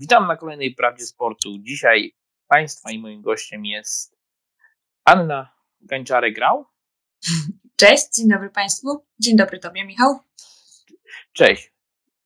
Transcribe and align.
Witam 0.00 0.26
na 0.26 0.36
kolejnej 0.36 0.74
Prawdzie 0.74 1.06
Sportu. 1.06 1.58
Dzisiaj 1.58 2.14
Państwa 2.48 2.90
i 2.90 2.98
moim 2.98 3.22
gościem 3.22 3.66
jest 3.66 4.16
Anna 5.04 5.52
Gańczarek-Grał. 5.80 6.64
Cześć, 7.76 8.14
dzień 8.14 8.28
dobry 8.28 8.50
Państwu. 8.50 9.04
Dzień 9.18 9.36
dobry 9.36 9.58
Tobie, 9.58 9.84
Michał. 9.84 10.18
Cześć. 11.32 11.72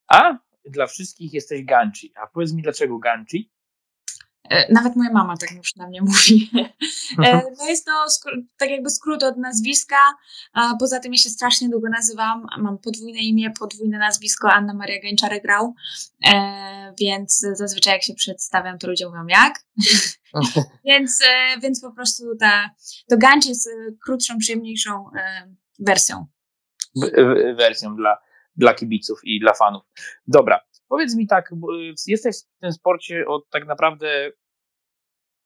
A 0.09 0.39
dla 0.65 0.87
wszystkich 0.87 1.33
jesteś 1.33 1.65
Ganci. 1.65 2.13
A 2.15 2.27
powiedz 2.27 2.53
mi, 2.53 2.63
dlaczego 2.63 2.99
Ganci? 2.99 3.52
E, 4.51 4.73
nawet 4.73 4.97
moja 4.97 5.13
mama 5.13 5.37
tak 5.37 5.53
już 5.53 5.77
na 5.77 5.89
mnie 5.89 6.03
mówi. 6.13 6.51
E, 7.25 7.43
no 7.59 7.67
jest 7.69 7.87
to 7.87 7.93
tak 8.57 8.71
jakby 8.71 8.91
skrót 8.91 9.23
od 9.23 9.37
nazwiska. 9.37 9.97
Poza 10.79 11.01
tym 11.01 11.13
ja 11.13 11.19
się 11.19 11.31
strasznie 11.31 11.69
długo 11.69 11.89
nazywam. 11.89 12.47
Mam 12.59 12.79
podwójne 12.79 13.19
imię, 13.19 13.51
podwójne 13.59 13.99
nazwisko 13.99 14.53
Anna 14.53 14.75
Maria 14.75 14.97
Gęczarek-Grał. 15.01 15.73
E, 16.27 16.95
więc 17.01 17.47
zazwyczaj 17.53 17.93
jak 17.93 18.03
się 18.03 18.15
przedstawiam, 18.15 18.79
to 18.79 18.89
ludzie 18.89 19.07
mówią 19.07 19.27
jak. 19.27 19.65
więc, 20.85 21.19
więc 21.63 21.81
po 21.81 21.93
prostu 21.93 22.37
ta, 22.41 22.71
to 23.09 23.17
Ganci 23.19 23.49
jest 23.49 23.69
krótszą, 24.05 24.39
przyjemniejszą 24.39 25.05
wersją. 25.79 26.27
Wersją 27.57 27.97
dla, 27.97 28.17
dla 28.57 28.75
kibiców 28.75 29.21
i 29.25 29.41
dla 29.41 29.55
fanów. 29.55 29.83
Dobra, 30.27 30.61
Powiedz 30.93 31.15
mi 31.17 31.27
tak, 31.27 31.55
jesteś 32.07 32.37
w 32.37 32.61
tym 32.61 32.73
sporcie 32.73 33.25
od 33.27 33.51
tak 33.51 33.67
naprawdę 33.67 34.33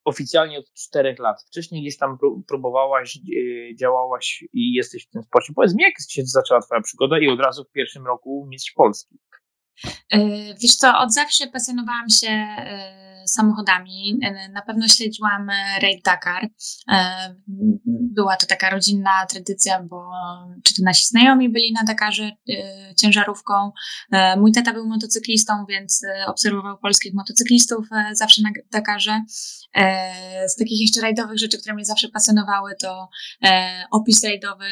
oficjalnie 0.06 0.58
od 0.58 0.72
czterech 0.72 1.18
lat. 1.18 1.42
Wcześniej 1.46 1.82
gdzieś 1.82 1.98
tam 1.98 2.18
próbowałaś, 2.48 3.16
e, 3.16 3.74
działałaś 3.76 4.44
i 4.52 4.72
jesteś 4.72 5.06
w 5.06 5.10
tym 5.10 5.22
sporcie. 5.22 5.52
Powiedz 5.56 5.74
mi, 5.74 5.82
jak 5.82 5.92
się 6.08 6.22
zaczęła 6.24 6.60
Twoja 6.60 6.80
przygoda 6.80 7.18
i 7.18 7.28
od 7.28 7.40
razu 7.40 7.64
w 7.64 7.72
pierwszym 7.72 8.06
roku 8.06 8.46
mistrz 8.50 8.72
Polski? 8.72 9.18
E, 10.10 10.18
wiesz 10.54 10.76
co, 10.76 10.98
od 10.98 11.12
zawsze 11.12 11.46
pasjonowałam 11.46 12.10
się 12.10 12.28
e, 12.28 13.06
samochodami. 13.26 14.18
Na 14.52 14.62
pewno 14.62 14.88
śledziłam 14.88 15.48
Raid 15.82 16.04
Dakar. 16.04 16.48
Była 17.86 18.36
to 18.36 18.46
taka 18.46 18.70
rodzinna 18.70 19.26
tradycja, 19.26 19.82
bo 19.82 20.10
czy 20.64 20.74
to 20.74 20.82
nasi 20.84 21.06
znajomi 21.06 21.48
byli 21.48 21.72
na 21.72 21.84
Dakarze 21.84 22.30
ciężarówką. 23.00 23.72
Mój 24.36 24.52
tata 24.52 24.72
był 24.72 24.88
motocyklistą, 24.88 25.52
więc 25.68 26.02
obserwował 26.26 26.78
polskich 26.78 27.14
motocyklistów 27.14 27.86
zawsze 28.12 28.42
na 28.42 28.50
Dakarze. 28.72 29.20
Z 30.46 30.56
takich 30.56 30.80
jeszcze 30.80 31.00
rajdowych 31.00 31.38
rzeczy, 31.38 31.58
które 31.58 31.74
mnie 31.74 31.84
zawsze 31.84 32.08
pasjonowały, 32.08 32.74
to 32.80 33.08
opis 33.90 34.24
rajdowy, 34.24 34.68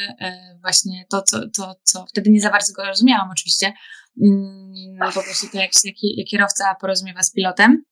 właśnie 0.61 1.05
to, 1.11 1.23
co, 1.23 1.41
to, 1.57 1.75
co 1.83 2.07
wtedy 2.07 2.31
nie 2.31 2.41
za 2.41 2.51
bardzo 2.51 2.73
go 2.73 2.85
rozumiałam 2.85 3.31
oczywiście, 3.31 3.73
po 5.15 5.23
prostu 5.23 5.49
to 5.53 5.59
jak, 5.59 5.71
jak, 5.85 6.27
kierowca 6.27 6.75
porozumiewa 6.81 7.23
z 7.23 7.33
pilotem. 7.33 7.85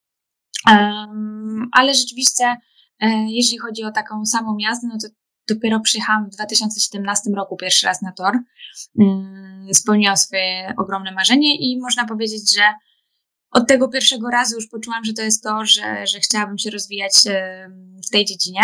Ale 1.71 1.93
rzeczywiście, 1.93 2.55
e, 2.99 3.25
jeżeli 3.29 3.57
chodzi 3.57 3.83
o 3.83 3.91
taką 3.91 4.25
samą 4.25 4.57
jazdę, 4.57 4.87
no 4.87 4.97
to 5.01 5.07
dopiero 5.55 5.79
przyjechałam 5.79 6.25
w 6.25 6.29
2017 6.29 7.29
roku 7.35 7.57
pierwszy 7.57 7.85
raz 7.85 8.01
na 8.01 8.11
tor. 8.11 8.33
Um, 8.95 9.67
spełniłam 9.73 10.17
swoje 10.17 10.73
ogromne 10.77 11.11
marzenie 11.11 11.55
i 11.55 11.79
można 11.79 12.05
powiedzieć, 12.05 12.55
że 12.55 12.63
od 13.51 13.67
tego 13.67 13.89
pierwszego 13.89 14.29
razu 14.29 14.55
już 14.55 14.67
poczułam, 14.67 15.05
że 15.05 15.13
to 15.13 15.21
jest 15.21 15.43
to, 15.43 15.65
że, 15.65 16.07
że 16.07 16.19
chciałabym 16.19 16.57
się 16.57 16.69
rozwijać 16.69 17.13
w 18.07 18.09
tej 18.11 18.25
dziedzinie. 18.25 18.61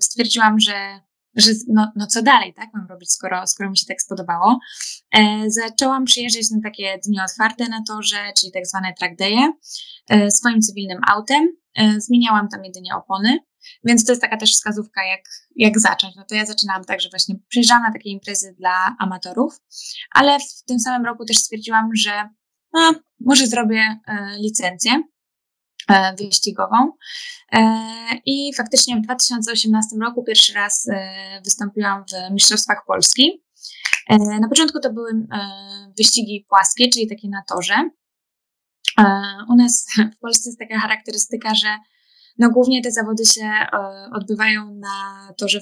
Stwierdziłam, 0.00 0.60
że 0.60 1.00
że 1.36 1.50
no, 1.68 1.92
no 1.96 2.06
co 2.06 2.22
dalej, 2.22 2.54
tak 2.54 2.68
mam 2.74 2.86
robić, 2.86 3.12
skoro, 3.12 3.46
skoro 3.46 3.70
mi 3.70 3.78
się 3.78 3.86
tak 3.86 4.02
spodobało. 4.02 4.58
E, 5.14 5.44
zaczęłam 5.50 6.04
przyjeżdżać 6.04 6.50
na 6.50 6.58
takie 6.62 6.98
dni 7.06 7.20
otwarte 7.20 7.68
na 7.68 7.82
torze, 7.88 8.32
czyli 8.38 8.52
tak 8.52 8.66
zwane 8.66 8.94
track 8.94 9.20
day'e, 9.20 9.52
e, 10.10 10.30
swoim 10.30 10.60
cywilnym 10.60 11.00
autem. 11.08 11.48
E, 11.78 12.00
zmieniałam 12.00 12.48
tam 12.48 12.64
jedynie 12.64 12.94
opony, 12.94 13.38
więc 13.84 14.04
to 14.04 14.12
jest 14.12 14.22
taka 14.22 14.36
też 14.36 14.52
wskazówka, 14.52 15.04
jak, 15.04 15.20
jak 15.56 15.80
zacząć. 15.80 16.16
No 16.16 16.24
to 16.28 16.34
ja 16.34 16.46
zaczynałam 16.46 16.84
tak, 16.84 17.00
że 17.00 17.08
właśnie 17.10 17.34
przyjeżdżałam 17.48 17.82
na 17.82 17.92
takie 17.92 18.10
imprezy 18.10 18.54
dla 18.58 18.96
amatorów, 18.98 19.60
ale 20.14 20.38
w 20.40 20.64
tym 20.66 20.80
samym 20.80 21.06
roku 21.06 21.24
też 21.24 21.36
stwierdziłam, 21.36 21.90
że 21.94 22.28
no, 22.72 22.94
może 23.20 23.46
zrobię 23.46 23.80
e, 24.06 24.36
licencję 24.38 25.02
wyścigową. 26.18 26.92
E, 27.52 27.60
I 28.26 28.54
faktycznie 28.56 28.96
w 28.96 29.00
2018 29.00 29.96
roku 29.96 30.24
pierwszy 30.24 30.52
raz 30.54 30.88
e, 30.88 31.40
wystąpiłam 31.44 32.04
w 32.04 32.32
Mistrzostwach 32.32 32.84
Polski. 32.86 33.42
Na 34.40 34.48
początku 34.48 34.80
to 34.80 34.92
były 34.92 35.10
wyścigi 35.98 36.46
płaskie, 36.48 36.88
czyli 36.88 37.08
takie 37.08 37.28
na 37.28 37.42
torze. 37.48 37.90
U 39.48 39.56
nas 39.56 39.86
w 40.16 40.18
Polsce 40.18 40.50
jest 40.50 40.58
taka 40.58 40.78
charakterystyka, 40.78 41.54
że 41.54 41.68
no 42.38 42.50
głównie 42.50 42.82
te 42.82 42.92
zawody 42.92 43.24
się 43.26 43.50
odbywają 44.12 44.74
na 44.74 45.28
torze, 45.38 45.60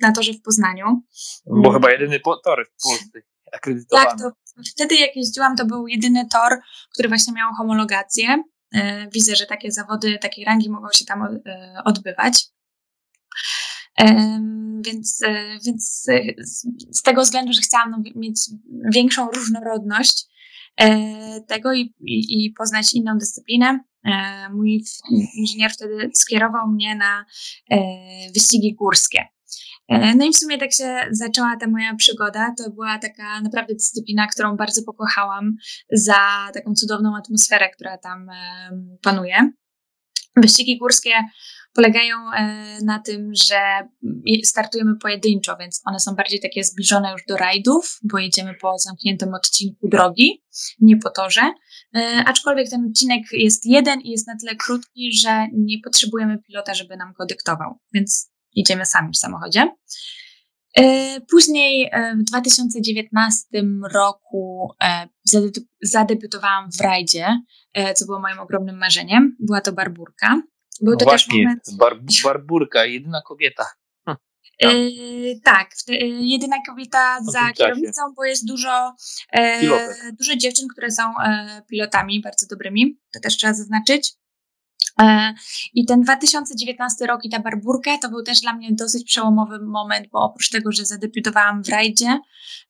na 0.00 0.12
torze 0.12 0.32
w 0.32 0.42
Poznaniu. 0.42 1.02
Bo 1.46 1.72
chyba 1.72 1.90
jedyny 1.90 2.20
tor 2.44 2.66
w 2.78 2.82
Polsce 2.82 3.20
akredytowany. 3.52 4.06
Tak, 4.06 4.18
to 4.18 4.30
wtedy 4.70 4.94
jak 4.94 5.16
jeździłam, 5.16 5.56
to 5.56 5.66
był 5.66 5.86
jedyny 5.86 6.26
tor, 6.32 6.58
który 6.92 7.08
właśnie 7.08 7.32
miał 7.32 7.52
homologację. 7.54 8.42
E, 8.74 9.08
widzę, 9.14 9.36
że 9.36 9.46
takie 9.46 9.72
zawody 9.72 10.18
takiej 10.18 10.44
rangi 10.44 10.70
mogą 10.70 10.88
się 10.94 11.04
tam 11.04 11.22
e, 11.46 11.82
odbywać. 11.84 12.46
Więc, 14.86 15.22
e, 15.22 15.58
więc 15.66 16.06
z 16.90 17.02
tego 17.02 17.22
względu, 17.22 17.52
że 17.52 17.60
chciałam 17.60 17.90
no, 17.90 18.02
mieć 18.16 18.40
większą 18.94 19.30
różnorodność 19.30 20.26
tego 21.46 21.72
i, 21.72 21.94
i, 22.00 22.44
i 22.44 22.52
poznać 22.58 22.94
inną 22.94 23.18
dyscyplinę, 23.18 23.80
mój 24.52 24.84
inżynier 25.34 25.72
wtedy 25.72 26.10
skierował 26.14 26.68
mnie 26.68 26.94
na 26.94 27.24
wyścigi 28.34 28.74
górskie. 28.74 29.24
E, 29.90 30.14
no 30.14 30.24
i 30.24 30.32
w 30.32 30.36
sumie 30.36 30.58
tak 30.58 30.72
się 30.72 31.00
zaczęła 31.10 31.56
ta 31.60 31.66
moja 31.68 31.94
przygoda. 31.94 32.54
To 32.58 32.70
była 32.70 32.98
taka 32.98 33.40
naprawdę 33.40 33.74
dyscyplina, 33.74 34.26
którą 34.26 34.56
bardzo 34.56 34.82
pokochałam 34.82 35.56
za 35.92 36.50
taką 36.54 36.74
cudowną 36.74 37.16
atmosferę, 37.16 37.70
która 37.70 37.98
tam 37.98 38.26
panuje. 39.02 39.50
Wyścigi 40.36 40.78
górskie 40.78 41.12
polegają 41.74 42.16
e, 42.32 42.78
na 42.84 42.98
tym, 42.98 43.30
że 43.34 43.88
startujemy 44.44 44.96
pojedynczo, 44.96 45.56
więc 45.56 45.82
one 45.84 46.00
są 46.00 46.14
bardziej 46.14 46.40
takie 46.40 46.64
zbliżone 46.64 47.12
już 47.12 47.22
do 47.28 47.36
rajdów, 47.36 47.98
bo 48.02 48.18
jedziemy 48.18 48.54
po 48.60 48.78
zamkniętym 48.78 49.34
odcinku 49.34 49.88
drogi, 49.88 50.42
nie 50.80 50.96
po 50.96 51.10
torze. 51.10 51.52
E, 51.96 52.22
aczkolwiek 52.26 52.70
ten 52.70 52.86
odcinek 52.90 53.22
jest 53.32 53.66
jeden 53.66 54.00
i 54.00 54.10
jest 54.10 54.26
na 54.26 54.36
tyle 54.40 54.56
krótki, 54.56 55.12
że 55.12 55.46
nie 55.52 55.76
potrzebujemy 55.84 56.38
pilota, 56.38 56.74
żeby 56.74 56.96
nam 56.96 57.12
go 57.18 57.26
dyktował. 57.26 57.78
Więc 57.94 58.30
idziemy 58.52 58.86
sami 58.86 59.12
w 59.12 59.16
samochodzie. 59.16 59.68
E, 60.76 61.20
później 61.20 61.90
e, 61.92 62.14
w 62.16 62.22
2019 62.22 63.46
roku 63.94 64.70
e, 64.82 65.08
zadebiutowałam 65.82 66.72
w 66.72 66.80
rajdzie, 66.80 67.26
co 67.94 68.06
było 68.06 68.20
moim 68.20 68.38
ogromnym 68.38 68.78
marzeniem. 68.78 69.36
Była 69.40 69.60
to 69.60 69.72
Barburka. 69.72 70.42
Był 70.80 70.96
to 70.96 71.04
Właśnie, 71.04 71.42
moment... 71.42 71.62
bar 71.78 72.00
Barburka, 72.24 72.84
jedyna 72.84 73.22
kobieta. 73.26 73.66
No. 74.06 74.16
tak, 75.44 75.70
jedyna 76.20 76.56
kobieta 76.68 77.18
za 77.22 77.52
kierownicą, 77.52 78.02
bo 78.16 78.24
jest 78.24 78.46
dużo, 78.46 78.94
dużo 80.18 80.36
dziewczyn, 80.36 80.68
które 80.68 80.90
są 80.90 81.02
pilotami 81.70 82.20
bardzo 82.20 82.46
dobrymi, 82.46 82.98
to 83.12 83.20
też 83.20 83.36
trzeba 83.36 83.54
zaznaczyć. 83.54 84.12
E, 85.00 85.34
I 85.74 85.84
ten 85.84 86.00
2019 86.00 87.06
rok 87.06 87.24
i 87.24 87.30
ta 87.30 87.40
barburka 87.40 87.98
to 87.98 88.08
był 88.08 88.22
też 88.22 88.40
dla 88.40 88.52
mnie 88.52 88.68
dosyć 88.72 89.04
przełomowy 89.04 89.58
moment, 89.66 90.08
bo 90.12 90.18
oprócz 90.18 90.50
tego, 90.50 90.72
że 90.72 90.84
zadebiutowałam 90.84 91.62
w 91.62 91.68
rajdzie 91.68 92.18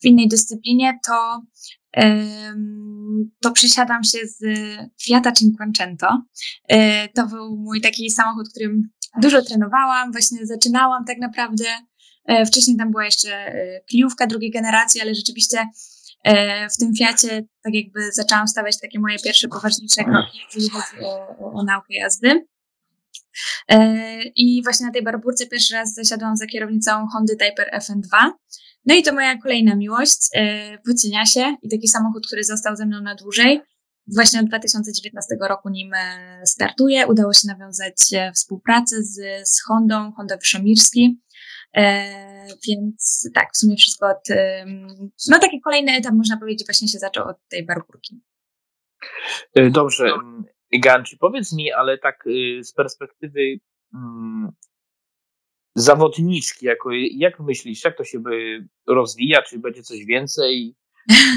w 0.03 0.05
innej 0.05 0.29
dyscyplinie, 0.29 0.99
to 1.07 1.43
to 3.41 3.51
przesiadłam 3.53 4.05
się 4.05 4.19
z 4.25 4.39
Fiata 5.03 5.33
Cinquecento. 5.33 6.23
E, 6.69 7.09
to 7.09 7.27
był 7.27 7.57
mój 7.57 7.81
taki 7.81 8.11
samochód, 8.11 8.49
którym 8.51 8.83
dużo 9.23 9.43
trenowałam, 9.43 10.13
właśnie 10.13 10.47
zaczynałam 10.47 11.05
tak 11.05 11.19
naprawdę. 11.19 11.65
E, 12.25 12.47
wcześniej 12.47 12.77
tam 12.77 12.91
była 12.91 13.05
jeszcze 13.05 13.53
kliówka 13.89 14.27
drugiej 14.27 14.51
generacji, 14.51 15.01
ale 15.01 15.15
rzeczywiście 15.15 15.59
w 16.75 16.77
tym 16.79 16.95
Fiacie 16.99 17.43
tak 17.63 17.75
jakby 17.75 18.13
zaczęłam 18.13 18.49
stawiać 18.49 18.81
takie 18.81 19.01
moje 19.01 19.19
pierwsze 19.19 19.49
poważniejsze 19.49 20.05
kroki, 20.05 20.41
jeżeli 20.47 20.71
chodzi 20.71 21.05
o, 21.05 21.37
o, 21.53 21.65
naukę 21.65 21.95
jazdy. 21.95 22.47
E, 23.69 24.23
I 24.23 24.63
właśnie 24.63 24.87
na 24.87 24.93
tej 24.93 25.03
barburce 25.03 25.47
pierwszy 25.47 25.75
raz 25.75 25.95
zasiadłam 25.95 26.37
za 26.37 26.47
kierownicą 26.47 27.07
Hondy 27.13 27.37
Typer 27.37 27.71
FN2. 27.75 28.31
No 28.87 28.95
i 28.95 29.03
to 29.03 29.13
moja 29.13 29.39
kolejna 29.39 29.77
miłość, 29.77 30.19
Płycienia 30.85 31.23
e, 31.23 31.27
się 31.27 31.57
i 31.63 31.71
taki 31.71 31.89
samochód, 31.89 32.27
który 32.27 32.45
został 32.45 32.77
ze 32.77 32.87
mną 32.87 33.03
na 33.03 33.15
dłużej. 33.15 33.61
Właśnie 34.15 34.41
od 34.41 34.47
2019 34.47 35.37
roku 35.49 35.69
nim 35.69 35.93
startuję. 36.45 37.07
Udało 37.07 37.33
się 37.33 37.49
nawiązać 37.49 37.95
współpracę 38.35 39.03
z, 39.03 39.49
z 39.49 39.63
Hondą, 39.63 40.13
Honda 40.13 40.37
Wyszomirski. 40.37 41.21
E, 42.41 42.57
więc 42.69 43.31
tak, 43.35 43.49
w 43.55 43.57
sumie 43.57 43.77
wszystko 43.77 44.07
od, 44.07 44.29
no 45.29 45.39
taki 45.39 45.61
kolejny 45.61 45.93
etap 45.93 46.15
można 46.15 46.39
powiedzieć 46.39 46.67
właśnie 46.67 46.89
się 46.89 46.99
zaczął 46.99 47.29
od 47.29 47.37
tej 47.49 47.67
barburki. 47.67 48.21
Dobrze, 49.71 50.13
Ganci, 50.73 51.17
powiedz 51.19 51.53
mi, 51.53 51.73
ale 51.73 51.99
tak 51.99 52.25
z 52.61 52.73
perspektywy 52.73 53.41
mm, 53.95 54.51
zawodniczki, 55.75 56.67
jako, 56.67 56.91
jak 57.13 57.41
myślisz, 57.41 57.85
jak 57.85 57.97
to 57.97 58.05
się 58.05 58.23
rozwija, 58.87 59.43
czy 59.43 59.59
będzie 59.59 59.83
coś 59.83 60.05
więcej? 60.05 60.75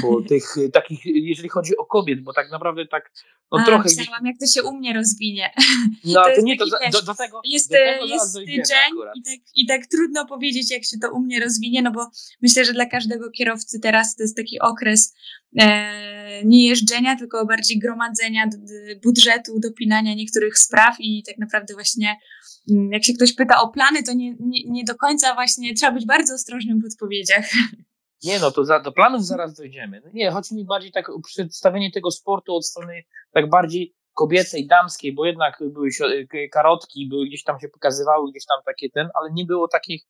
Bo 0.02 0.22
tych 0.22 0.54
takich, 0.72 1.00
jeżeli 1.04 1.48
chodzi 1.48 1.76
o 1.76 1.84
kobiet, 1.84 2.22
bo 2.22 2.32
tak 2.32 2.50
naprawdę 2.50 2.86
tak 2.86 3.10
no 3.52 3.58
A, 3.58 3.64
trochę. 3.64 3.88
Myślałam, 3.96 4.26
jak 4.26 4.36
to 4.40 4.46
się 4.46 4.62
u 4.62 4.76
mnie 4.76 4.94
rozwinie. 4.94 5.50
No 6.04 6.24
to, 6.24 6.30
to 6.36 6.40
nie, 6.42 6.56
to 6.56 6.66
do, 6.66 7.02
do, 7.02 7.14
tego. 7.14 7.40
Jest, 7.44 7.70
do 7.70 7.76
tego 7.76 8.04
jest 8.06 8.34
tydzień 8.34 8.92
i 9.14 9.22
tak, 9.22 9.40
i 9.54 9.66
tak 9.66 9.86
trudno 9.86 10.26
powiedzieć, 10.26 10.70
jak 10.70 10.84
się 10.84 10.98
to 10.98 11.12
u 11.12 11.20
mnie 11.20 11.40
rozwinie, 11.40 11.82
no 11.82 11.90
bo 11.90 12.10
myślę, 12.42 12.64
że 12.64 12.72
dla 12.72 12.86
każdego 12.86 13.30
kierowcy 13.30 13.80
teraz 13.80 14.16
to 14.16 14.22
jest 14.22 14.36
taki 14.36 14.60
okres 14.60 15.14
e, 15.58 16.44
nie 16.44 16.68
jeżdżenia, 16.68 17.16
tylko 17.16 17.46
bardziej 17.46 17.78
gromadzenia 17.78 18.48
budżetu, 19.04 19.60
dopinania 19.60 20.14
niektórych 20.14 20.58
spraw 20.58 20.96
i 20.98 21.22
tak 21.26 21.38
naprawdę 21.38 21.74
właśnie 21.74 22.16
mm, 22.70 22.92
jak 22.92 23.04
się 23.04 23.14
ktoś 23.14 23.32
pyta 23.32 23.60
o 23.60 23.68
plany, 23.68 24.02
to 24.02 24.12
nie, 24.12 24.34
nie, 24.40 24.64
nie 24.66 24.84
do 24.84 24.94
końca 24.94 25.34
właśnie 25.34 25.74
trzeba 25.74 25.92
być 25.92 26.06
bardzo 26.06 26.34
ostrożnym 26.34 26.80
w 26.80 26.92
odpowiedziach. 26.92 27.44
Nie 28.24 28.38
no, 28.38 28.50
to 28.50 28.64
za, 28.64 28.80
do 28.80 28.92
planów 28.92 29.26
zaraz 29.26 29.54
dojdziemy. 29.54 30.02
No 30.04 30.10
nie, 30.14 30.30
chodzi 30.30 30.54
mi 30.54 30.64
bardziej 30.64 30.92
tak 30.92 31.08
o 31.08 31.20
przedstawienie 31.20 31.90
tego 31.90 32.10
sportu 32.10 32.56
od 32.56 32.66
strony 32.66 33.02
tak 33.32 33.50
bardziej 33.50 33.94
kobiecej, 34.14 34.66
damskiej, 34.66 35.14
bo 35.14 35.26
jednak 35.26 35.62
były 35.72 35.88
karotki, 36.52 37.08
były 37.08 37.26
gdzieś 37.26 37.44
tam 37.44 37.60
się 37.60 37.68
pokazywały, 37.68 38.30
gdzieś 38.30 38.46
tam 38.46 38.58
takie 38.66 38.90
ten, 38.90 39.08
ale 39.14 39.30
nie 39.32 39.44
było 39.44 39.68
takich 39.68 40.02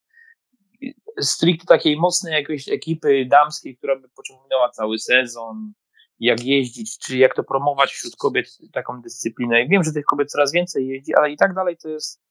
stricte 1.20 1.66
takiej 1.66 1.96
mocnej 1.96 2.32
jakiejś 2.32 2.68
ekipy 2.68 3.26
damskiej, 3.26 3.76
która 3.76 3.96
by 3.96 4.08
pociągnęła 4.08 4.70
cały 4.70 4.98
sezon, 4.98 5.72
jak 6.18 6.44
jeździć, 6.44 6.98
czy 6.98 7.18
jak 7.18 7.34
to 7.34 7.44
promować 7.44 7.90
wśród 7.90 8.16
kobiet 8.16 8.46
taką 8.72 9.02
dyscyplinę. 9.02 9.62
I 9.62 9.68
wiem, 9.68 9.84
że 9.84 9.92
tych 9.92 10.04
kobiet 10.04 10.30
coraz 10.30 10.52
więcej 10.52 10.88
jeździ, 10.88 11.14
ale 11.14 11.30
i 11.30 11.36
tak 11.36 11.54
dalej 11.54 11.76
to 11.82 11.88
jest 11.88 12.23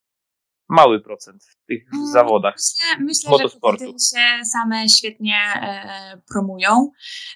mały 0.70 1.02
procent 1.02 1.44
w 1.44 1.66
tych 1.68 1.84
mm, 1.94 2.12
zawodach. 2.12 2.56
Myślę, 3.00 3.06
myślę 3.30 3.50
że 3.50 3.60
kobiety 3.60 3.86
się 3.86 4.46
same 4.52 4.90
świetnie 4.90 5.36
e, 5.56 6.22
promują 6.34 6.92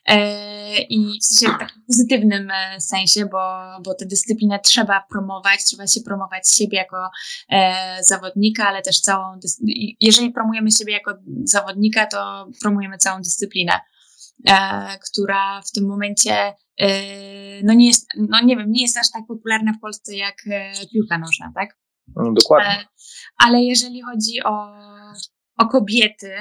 e, 0.06 0.82
i 0.82 1.20
w, 1.20 1.26
sensie, 1.26 1.56
w 1.56 1.60
takim 1.60 1.84
pozytywnym 1.88 2.52
e, 2.52 2.82
sensie, 2.82 3.26
bo, 3.26 3.62
bo 3.84 3.94
tę 3.94 4.06
dyscyplinę 4.06 4.60
trzeba 4.60 5.04
promować, 5.10 5.66
trzeba 5.66 5.88
się 5.88 6.02
promować 6.02 6.50
siebie 6.50 6.78
jako 6.78 7.10
e, 7.50 7.98
zawodnika, 8.04 8.68
ale 8.68 8.82
też 8.82 9.00
całą, 9.00 9.40
jeżeli 10.02 10.32
promujemy 10.32 10.72
siebie 10.72 10.94
jako 10.94 11.14
zawodnika, 11.44 12.06
to 12.06 12.48
promujemy 12.62 12.98
całą 12.98 13.22
dyscyplinę. 13.22 13.80
E, 14.48 15.00
która 15.12 15.62
w 15.62 15.72
tym 15.72 15.88
momencie 15.88 16.54
e, 16.78 16.88
no 17.64 17.74
nie 17.74 17.88
jest, 17.88 18.08
no 18.30 18.42
nie 18.42 18.58
wiem, 18.58 18.72
nie 18.72 18.82
jest 18.82 18.98
aż 18.98 19.12
tak 19.12 19.24
popularna 19.28 19.74
w 19.74 19.80
Polsce 19.80 20.16
jak 20.16 20.36
piłka 20.94 21.18
nożna, 21.18 21.52
tak? 21.56 21.78
No, 22.16 22.34
dokładnie. 22.34 22.72
E, 22.72 22.86
ale 23.38 23.62
jeżeli 23.62 24.02
chodzi 24.02 24.44
o, 24.44 24.74
o 25.58 25.68
kobiety, 25.68 26.32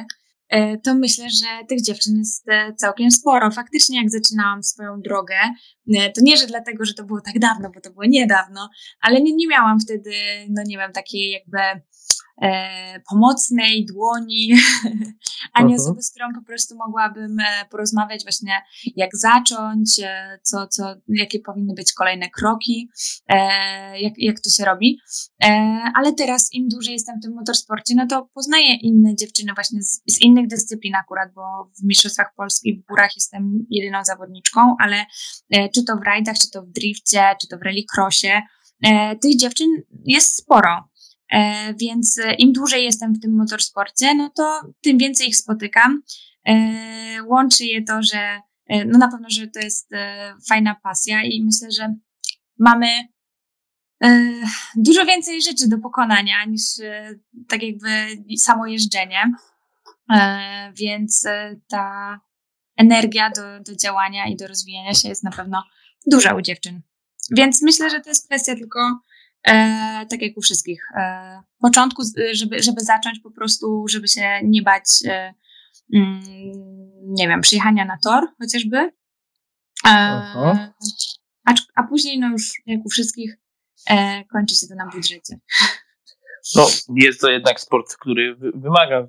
e, 0.49 0.79
to 0.79 0.95
myślę, 0.95 1.31
że 1.31 1.47
tych 1.69 1.83
dziewczyn 1.83 2.17
jest 2.19 2.49
e, 2.49 2.75
całkiem 2.75 3.11
sporo. 3.11 3.51
Faktycznie, 3.51 4.03
jak 4.03 4.11
zaczynałam 4.11 4.63
swoją 4.63 5.01
drogę, 5.01 5.37
to 5.87 6.21
nie, 6.23 6.37
że 6.37 6.47
dlatego, 6.47 6.85
że 6.85 6.95
to 6.95 7.05
było 7.05 7.21
tak 7.21 7.39
dawno, 7.39 7.71
bo 7.75 7.81
to 7.81 7.91
było 7.91 8.05
niedawno, 8.05 8.71
ale 9.01 9.21
nie, 9.21 9.35
nie 9.35 9.47
miałam 9.47 9.81
wtedy, 9.81 10.13
no 10.49 10.63
nie 10.67 10.79
wiem, 10.79 10.93
takiej 10.93 11.31
jakby 11.31 11.59
e, 12.43 13.01
pomocnej 13.11 13.87
dłoni, 13.87 14.53
ani 15.53 15.75
uh-huh. 15.75 15.81
osoby, 15.81 16.03
z 16.03 16.11
którą 16.11 16.27
po 16.35 16.43
prostu 16.43 16.77
mogłabym 16.77 17.41
e, 17.41 17.65
porozmawiać 17.71 18.23
właśnie 18.23 18.53
jak 18.97 19.17
zacząć, 19.17 20.01
e, 20.03 20.39
co, 20.43 20.67
co, 20.67 20.95
jakie 21.09 21.41
powinny 21.41 21.75
być 21.75 21.93
kolejne 21.93 22.31
kroki, 22.31 22.89
e, 23.29 23.37
jak, 24.01 24.13
jak 24.17 24.41
to 24.41 24.51
się 24.51 24.65
robi. 24.65 24.99
E, 25.45 25.49
ale 25.95 26.13
teraz 26.13 26.49
im 26.53 26.69
dłużej 26.69 26.93
jestem 26.93 27.19
w 27.19 27.23
tym 27.23 27.35
motorsporcie, 27.35 27.95
no 27.95 28.07
to 28.07 28.29
poznaję 28.35 28.77
inne 28.77 29.17
dziewczyny 29.17 29.53
właśnie 29.55 29.83
z, 29.83 30.03
z 30.11 30.21
innych 30.21 30.47
dyscyplin 30.47 30.95
akurat, 30.95 31.35
bo 31.35 31.71
w 31.79 31.85
Mistrzostwach 31.85 32.35
Polski 32.37 32.83
w 32.83 32.87
górach 32.89 33.11
jestem 33.17 33.67
jedyną 33.71 34.05
zawodniczką, 34.05 34.77
ale 34.81 34.97
e, 35.51 35.69
czy 35.69 35.85
to 35.85 35.97
w 35.97 36.03
rajdach, 36.07 36.37
czy 36.39 36.51
to 36.51 36.63
w 36.63 36.71
drifcie, 36.71 37.25
czy 37.41 37.49
to 37.49 37.59
w 37.59 37.63
rallycrossie, 37.63 38.43
tych 39.23 39.37
dziewczyn 39.37 39.67
jest 40.05 40.37
sporo. 40.37 40.89
E, 41.31 41.75
więc 41.75 42.19
e, 42.19 42.35
im 42.35 42.53
dłużej 42.53 42.85
jestem 42.85 43.15
w 43.15 43.21
tym 43.21 43.37
motorsporcie, 43.37 44.15
no 44.15 44.31
to 44.37 44.61
tym 44.81 44.99
więcej 44.99 45.29
ich 45.29 45.37
spotykam. 45.37 46.03
E, 46.49 47.23
łączy 47.23 47.65
je 47.65 47.85
to, 47.85 48.03
że 48.03 48.41
no 48.87 48.99
na 48.99 49.09
pewno, 49.09 49.31
że 49.31 49.47
to 49.47 49.61
jest 49.61 49.91
fajna 50.49 50.77
pasja 50.83 51.23
i 51.25 51.45
myślę, 51.45 51.69
że 51.71 51.95
mamy 52.59 52.87
dużo 54.77 55.05
więcej 55.05 55.43
rzeczy 55.43 55.69
do 55.69 55.79
pokonania 55.79 56.45
niż 56.45 56.63
tak 57.49 57.63
jakby 57.63 57.89
samo 58.39 58.67
jeżdżenie. 58.67 59.33
Więc 60.75 61.25
ta 61.69 62.21
energia 62.77 63.31
do, 63.31 63.61
do 63.61 63.77
działania 63.77 64.27
i 64.27 64.37
do 64.37 64.47
rozwijania 64.47 64.95
się 64.95 65.09
jest 65.09 65.25
na 65.25 65.31
pewno 65.31 65.65
duża 66.07 66.35
u 66.35 66.41
dziewczyn. 66.41 66.83
Więc 67.31 67.63
myślę, 67.63 67.91
że 67.91 68.01
to 68.01 68.09
jest 68.09 68.27
kwestia 68.27 68.55
tylko 68.55 69.01
E, 69.47 70.07
tak 70.11 70.23
jak 70.23 70.37
u 70.37 70.41
wszystkich. 70.41 70.83
E, 70.97 71.43
początku, 71.61 72.03
żeby, 72.33 72.63
żeby 72.63 72.81
zacząć 72.81 73.21
po 73.21 73.31
prostu, 73.31 73.85
żeby 73.89 74.09
się 74.09 74.41
nie 74.45 74.63
bać, 74.63 74.85
e, 75.05 75.35
mm, 75.95 76.23
nie 77.03 77.29
wiem, 77.29 77.41
przyjechania 77.41 77.85
na 77.85 77.99
tor 78.05 78.29
chociażby. 78.39 78.77
E, 79.87 79.91
a, 81.47 81.55
a 81.75 81.83
później, 81.83 82.19
no 82.19 82.29
już 82.29 82.53
jak 82.67 82.81
u 82.87 82.91
wszystkich, 82.91 83.39
e, 83.91 84.25
kończy 84.25 84.57
się 84.57 84.67
to 84.67 84.75
na 84.75 84.87
budżecie. 84.87 85.39
No, 86.57 86.67
jest 86.97 87.21
to 87.21 87.31
jednak 87.31 87.61
sport, 87.61 87.97
który 88.01 88.37
wymaga 88.55 89.09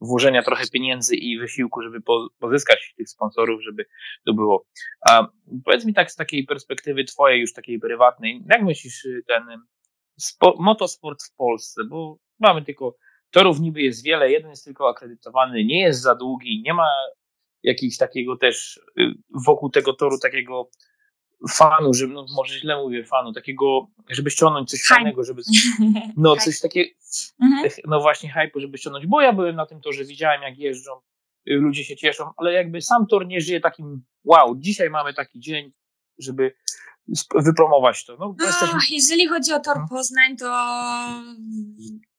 włożenia 0.00 0.42
trochę 0.42 0.64
pieniędzy 0.72 1.16
i 1.16 1.38
wysiłku, 1.38 1.82
żeby 1.82 1.98
pozyskać 2.38 2.94
tych 2.96 3.08
sponsorów, 3.08 3.62
żeby 3.62 3.84
to 4.26 4.34
było. 4.34 4.66
A 5.10 5.28
powiedz 5.64 5.84
mi 5.84 5.94
tak 5.94 6.12
z 6.12 6.16
takiej 6.16 6.44
perspektywy 6.44 7.04
twojej, 7.04 7.40
już 7.40 7.52
takiej 7.52 7.78
prywatnej, 7.78 8.42
jak 8.50 8.62
myślisz 8.62 9.04
y, 9.04 9.22
ten 9.26 9.42
spo, 10.18 10.54
motosport 10.58 11.22
w 11.22 11.34
Polsce, 11.36 11.84
bo 11.84 12.18
mamy 12.38 12.62
tylko 12.62 12.96
torów 13.30 13.60
niby 13.60 13.82
jest 13.82 14.04
wiele, 14.04 14.30
jeden 14.30 14.50
jest 14.50 14.64
tylko 14.64 14.88
akredytowany, 14.88 15.64
nie 15.64 15.80
jest 15.80 16.00
za 16.02 16.14
długi, 16.14 16.62
nie 16.64 16.74
ma 16.74 16.88
jakiegoś 17.62 17.96
takiego 17.96 18.36
też 18.36 18.80
y, 19.00 19.12
wokół 19.46 19.70
tego 19.70 19.92
toru 19.92 20.18
takiego 20.18 20.70
fanu, 21.50 21.94
żeby, 21.94 22.14
no 22.14 22.26
może 22.36 22.58
źle 22.58 22.76
mówię 22.76 23.04
fanu, 23.04 23.32
takiego, 23.32 23.86
żeby 24.08 24.30
ściągnąć 24.30 24.70
coś 24.70 24.84
fajnego, 24.84 25.24
żeby, 25.24 25.42
no 26.16 26.36
coś 26.36 26.60
takiego, 26.60 26.90
mhm. 27.42 27.70
no 27.86 28.00
właśnie 28.00 28.32
hype, 28.32 28.60
żeby 28.60 28.78
ściągnąć, 28.78 29.06
bo 29.06 29.20
ja 29.20 29.32
byłem 29.32 29.56
na 29.56 29.66
tym 29.66 29.80
torze, 29.80 30.04
widziałem 30.04 30.42
jak 30.42 30.58
jeżdżą, 30.58 30.92
y, 31.50 31.54
ludzie 31.54 31.84
się 31.84 31.96
cieszą, 31.96 32.30
ale 32.36 32.52
jakby 32.52 32.82
sam 32.82 33.06
tor 33.06 33.26
nie 33.26 33.40
żyje 33.40 33.60
takim, 33.60 34.04
wow, 34.24 34.56
dzisiaj 34.56 34.90
mamy 34.90 35.14
taki 35.14 35.40
dzień, 35.40 35.72
żeby 36.18 36.54
wypromować 37.34 38.04
to. 38.04 38.16
No, 38.16 38.34
jesteśmy... 38.46 38.78
Jeżeli 38.90 39.26
chodzi 39.26 39.52
o 39.52 39.60
tor 39.60 39.76
no. 39.78 39.86
Poznań, 39.88 40.36
to 40.36 40.46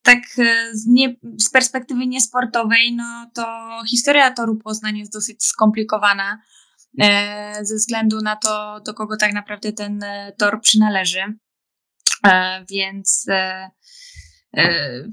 tak 0.02 0.20
e, 0.38 0.70
z, 0.74 0.88
nie, 0.88 1.16
z 1.38 1.50
perspektywy 1.50 2.08
niesportowej, 2.08 2.94
no 2.96 3.30
to 3.34 3.46
historia 3.90 4.32
toru 4.32 4.56
Poznań 4.56 4.98
jest 4.98 5.14
dosyć 5.14 5.44
skomplikowana. 5.44 6.40
E, 7.00 7.66
ze 7.66 7.76
względu 7.76 8.22
na 8.22 8.36
to, 8.36 8.80
do 8.86 8.94
kogo 8.94 9.18
tak 9.18 9.34
naprawdę 9.34 9.74
ten 9.74 10.04
e, 10.04 10.34
tor 10.38 10.62
przynależy. 10.62 11.24
E, 12.28 12.66
więc, 12.70 13.26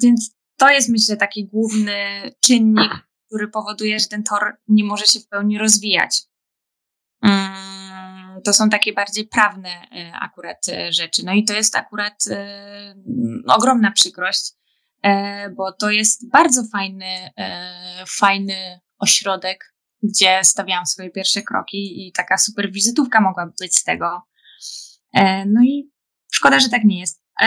więc 0.03 0.35
to 0.57 0.71
jest 0.71 0.89
myślę 0.89 1.17
taki 1.17 1.47
główny 1.47 1.97
czynnik, 2.41 2.93
który 3.27 3.49
powoduje, 3.49 4.01
że 4.01 4.07
ten 4.07 4.23
tor 4.23 4.57
nie 4.69 4.85
może 4.85 5.05
się 5.05 5.21
w 5.21 5.29
pełni 5.29 5.59
rozwijać. 5.59 6.23
Mm, 7.23 8.43
to 8.45 8.53
są 8.53 8.71
takie 8.71 8.93
bardziej 8.93 9.29
prawne 9.29 9.71
akurat 10.21 10.67
rzeczy. 10.91 11.23
No 11.25 11.33
i 11.33 11.45
to 11.45 11.55
jest 11.55 11.77
akurat 11.77 12.25
ogromna 13.47 13.93
przykrość, 13.93 14.53
bo 15.57 15.73
to 15.73 15.91
jest 15.91 16.31
bardzo 16.31 16.65
fajny, 16.73 17.31
fajny 18.07 18.81
ośrodek 18.99 19.74
gdzie 20.09 20.41
stawiałam 20.43 20.87
swoje 20.87 21.11
pierwsze 21.11 21.43
kroki 21.43 22.07
i 22.07 22.13
taka 22.13 22.39
super 22.39 22.73
wizytówka 22.73 23.21
mogłaby 23.21 23.53
być 23.61 23.77
z 23.77 23.85
tego. 23.85 24.23
E, 25.15 25.47
no 25.47 25.63
i 25.63 25.91
szkoda, 26.33 26.61
że 26.61 26.69
tak 26.69 26.85
nie 26.85 27.01
jest, 27.01 27.23
e, 27.43 27.47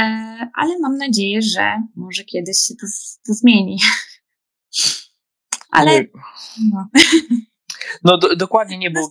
ale 0.55 0.79
mam 0.81 0.97
nadzieję, 0.97 1.41
że 1.41 1.83
może 1.95 2.23
kiedyś 2.23 2.57
się 2.57 2.73
to, 2.81 2.87
to 3.27 3.33
zmieni. 3.33 3.79
Ale. 5.71 6.03
No, 6.71 6.87
no 8.03 8.17
do, 8.17 8.35
dokładnie 8.35 8.77
nie 8.77 8.91
było. 8.91 9.09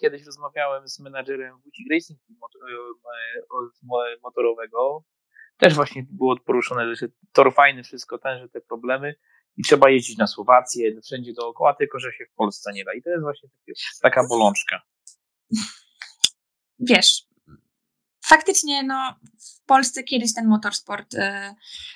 Kiedyś 0.00 0.26
rozmawiałem 0.26 0.88
z 0.88 1.00
menadżerem 1.00 1.60
Wójcik 1.62 1.86
Racing 1.92 2.20
motorowego. 4.22 5.04
Też 5.56 5.74
właśnie 5.74 6.06
było 6.10 6.36
poruszone, 6.36 6.96
że 6.96 7.08
tor 7.32 7.54
fajny, 7.54 7.82
wszystko 7.82 8.18
ten, 8.18 8.38
że 8.38 8.48
te 8.48 8.60
problemy 8.60 9.14
i 9.58 9.62
trzeba 9.62 9.90
jeździć 9.90 10.16
na 10.16 10.26
Słowację, 10.26 11.00
wszędzie 11.00 11.32
dookoła, 11.32 11.74
tylko 11.74 11.98
że 11.98 12.12
się 12.12 12.24
w 12.32 12.34
Polsce 12.34 12.72
nie 12.72 12.84
da. 12.84 12.94
I 12.94 13.02
to 13.02 13.10
jest 13.10 13.22
właśnie 13.22 13.48
taka 14.02 14.26
bolączka. 14.28 14.82
wiesz, 16.78 17.22
faktycznie 18.26 18.82
no, 18.82 19.14
w 19.40 19.66
Polsce 19.66 20.02
kiedyś 20.02 20.34
ten 20.34 20.46
motorsport 20.46 21.14
e, 21.14 21.54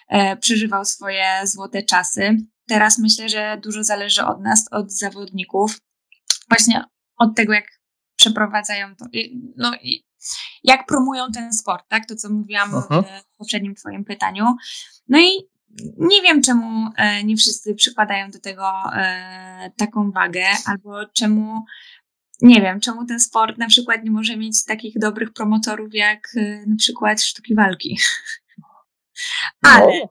e, 0.08 0.36
przeżywał 0.36 0.84
swoje 0.84 1.40
złote 1.44 1.82
czasy. 1.82 2.36
Teraz 2.68 2.98
myślę, 2.98 3.28
że 3.28 3.58
dużo 3.62 3.84
zależy 3.84 4.24
od 4.24 4.40
nas, 4.40 4.64
od 4.70 4.92
zawodników, 4.92 5.80
właśnie 6.48 6.84
od 7.16 7.36
tego, 7.36 7.52
jak 7.52 7.66
przeprowadzają 8.16 8.96
to, 8.96 9.04
no 9.56 9.74
i 9.82 10.04
jak 10.64 10.86
promują 10.86 11.32
ten 11.34 11.52
sport, 11.52 11.88
tak? 11.88 12.06
To, 12.06 12.16
co 12.16 12.30
mówiłam 12.30 12.70
w 12.70 12.74
mhm. 12.74 13.22
poprzednim 13.38 13.74
Twoim 13.74 14.04
pytaniu. 14.04 14.56
No 15.08 15.18
i 15.20 15.51
nie 15.98 16.22
wiem, 16.22 16.42
czemu 16.42 16.90
e, 16.96 17.24
nie 17.24 17.36
wszyscy 17.36 17.74
przykładają 17.74 18.30
do 18.30 18.40
tego 18.40 18.72
e, 18.96 19.70
taką 19.76 20.10
wagę, 20.10 20.44
albo 20.66 21.06
czemu 21.06 21.64
nie 22.42 22.60
wiem, 22.60 22.80
czemu 22.80 23.06
ten 23.06 23.20
sport 23.20 23.58
na 23.58 23.66
przykład 23.66 24.04
nie 24.04 24.10
może 24.10 24.36
mieć 24.36 24.64
takich 24.64 24.98
dobrych 24.98 25.32
promotorów 25.32 25.94
jak 25.94 26.28
e, 26.36 26.66
na 26.66 26.76
przykład 26.76 27.22
sztuki 27.22 27.54
walki. 27.54 27.98
Ale 29.62 29.86
no, 29.86 30.08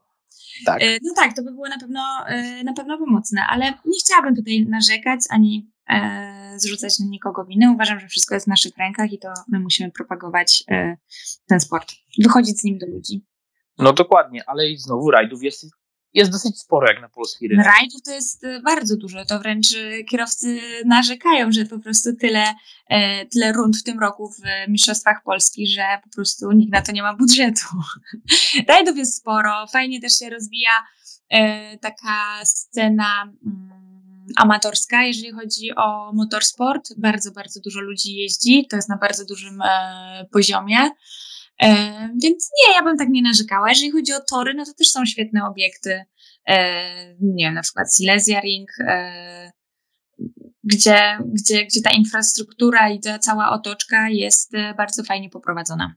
tak. 0.65 0.81
no 1.03 1.13
tak, 1.15 1.35
to 1.35 1.43
by 1.43 1.51
było 1.51 1.69
na 1.69 1.79
pewno, 1.79 2.25
na 2.63 2.73
pewno 2.73 2.97
pomocne, 2.97 3.41
ale 3.47 3.65
nie 3.65 3.99
chciałabym 3.99 4.35
tutaj 4.35 4.65
narzekać 4.69 5.19
ani 5.29 5.71
zrzucać 6.55 6.99
na 6.99 7.05
nikogo 7.05 7.45
winę. 7.45 7.71
Uważam, 7.71 7.99
że 7.99 8.07
wszystko 8.07 8.33
jest 8.35 8.45
w 8.45 8.49
naszych 8.49 8.77
rękach 8.77 9.13
i 9.13 9.19
to 9.19 9.33
my 9.47 9.59
musimy 9.59 9.91
propagować 9.91 10.63
ten 11.45 11.59
sport, 11.59 11.91
wychodzić 12.23 12.59
z 12.59 12.63
nim 12.63 12.77
do 12.77 12.87
ludzi. 12.87 13.25
No 13.81 13.93
dokładnie, 13.93 14.43
ale 14.47 14.69
i 14.69 14.77
znowu 14.77 15.11
rajdów 15.11 15.43
jest, 15.43 15.65
jest 16.13 16.31
dosyć 16.31 16.59
sporo 16.59 16.87
jak 16.87 17.01
na 17.01 17.09
polski 17.09 17.47
rynek. 17.47 17.65
Rajdów 17.65 18.01
to 18.01 18.11
jest 18.11 18.43
y, 18.43 18.61
bardzo 18.61 18.97
dużo, 18.97 19.25
to 19.25 19.39
wręcz 19.39 19.71
y, 19.71 20.03
kierowcy 20.09 20.59
narzekają, 20.85 21.51
że 21.51 21.65
po 21.65 21.79
prostu 21.79 22.15
tyle, 22.15 22.43
e, 22.89 23.25
tyle 23.25 23.51
rund 23.51 23.77
w 23.77 23.83
tym 23.83 23.99
roku 23.99 24.29
w 24.29 24.69
Mistrzostwach 24.69 25.23
Polski, 25.23 25.67
że 25.67 25.83
po 26.03 26.09
prostu 26.09 26.51
nikt 26.51 26.73
na 26.73 26.81
to 26.81 26.91
nie 26.91 27.01
ma 27.01 27.15
budżetu. 27.15 27.67
Rajdów 28.69 28.97
jest 28.97 29.17
sporo, 29.17 29.67
fajnie 29.67 30.01
też 30.01 30.17
się 30.17 30.29
rozwija 30.29 30.71
e, 31.29 31.77
taka 31.77 32.45
scena 32.45 33.23
mm, 33.45 33.81
amatorska, 34.37 35.03
jeżeli 35.03 35.31
chodzi 35.31 35.75
o 35.75 36.13
motorsport. 36.13 36.93
Bardzo, 36.97 37.31
bardzo 37.31 37.59
dużo 37.59 37.81
ludzi 37.81 38.15
jeździ, 38.15 38.67
to 38.69 38.75
jest 38.75 38.89
na 38.89 38.97
bardzo 38.97 39.25
dużym 39.25 39.61
e, 39.61 40.25
poziomie. 40.31 40.89
E, 41.61 42.09
więc 42.23 42.51
nie, 42.57 42.73
ja 42.73 42.83
bym 42.83 42.97
tak 42.97 43.09
nie 43.09 43.21
narzekała. 43.21 43.69
Jeżeli 43.69 43.91
chodzi 43.91 44.13
o 44.13 44.19
tory, 44.29 44.53
no 44.53 44.65
to 44.65 44.73
też 44.73 44.91
są 44.91 45.05
świetne 45.05 45.45
obiekty. 45.45 46.05
E, 46.47 47.15
nie 47.21 47.45
wiem, 47.45 47.53
na 47.53 47.61
przykład 47.61 47.95
Silesia 47.95 48.39
Ring, 48.39 48.69
e, 48.79 49.51
gdzie, 50.63 51.17
gdzie, 51.25 51.65
gdzie 51.65 51.81
ta 51.81 51.91
infrastruktura 51.91 52.89
i 52.89 52.99
ta 52.99 53.19
cała 53.19 53.49
otoczka 53.49 54.09
jest 54.09 54.51
bardzo 54.77 55.03
fajnie 55.03 55.29
poprowadzona. 55.29 55.95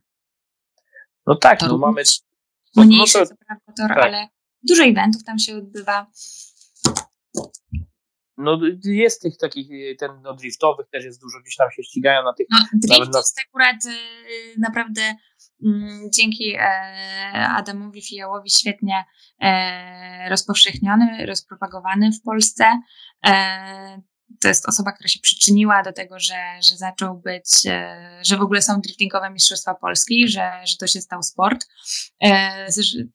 No 1.27 1.35
tak, 1.35 1.61
no 1.61 1.77
mamy. 1.77 2.03
Mniejszy 2.75 3.19
no 3.19 3.25
to, 3.25 3.35
prawda 3.47 3.73
tor, 3.77 3.87
tak. 3.87 3.97
ale 3.97 4.27
dużo 4.63 4.83
eventów 4.83 5.23
tam 5.23 5.39
się 5.39 5.55
odbywa. 5.55 6.11
No 8.37 8.59
jest 8.83 9.21
tych 9.21 9.37
takich, 9.37 9.97
ten 9.97 10.21
no, 10.21 10.33
driftowych 10.33 10.87
też 10.89 11.05
jest 11.05 11.21
dużo, 11.21 11.39
gdzieś 11.39 11.55
tam 11.55 11.71
się 11.71 11.83
ścigają 11.83 12.23
na 12.23 12.33
tych. 12.33 12.47
No, 12.49 12.57
drift 12.73 13.13
na... 13.13 13.19
jest 13.19 13.39
akurat 13.47 13.85
y, 13.85 14.59
naprawdę 14.59 15.01
dzięki 16.13 16.55
e, 16.55 16.59
Adamowi 17.33 18.01
Fijałowi 18.01 18.49
świetnie 18.49 19.05
e, 19.41 20.29
rozpowszechniony, 20.29 21.25
rozpropagowany 21.25 22.11
w 22.11 22.21
Polsce. 22.21 22.65
E, 23.25 24.01
to 24.41 24.47
jest 24.47 24.69
osoba, 24.69 24.91
która 24.91 25.07
się 25.07 25.19
przyczyniła 25.19 25.83
do 25.83 25.93
tego, 25.93 26.19
że, 26.19 26.59
że 26.69 26.77
zaczął 26.77 27.17
być, 27.19 27.61
że 28.21 28.37
w 28.37 28.41
ogóle 28.41 28.61
są 28.61 28.81
driftingowe 28.81 29.29
Mistrzostwa 29.29 29.75
Polski, 29.75 30.27
że, 30.27 30.51
że 30.65 30.77
to 30.77 30.87
się 30.87 31.01
stał 31.01 31.23
sport. 31.23 31.67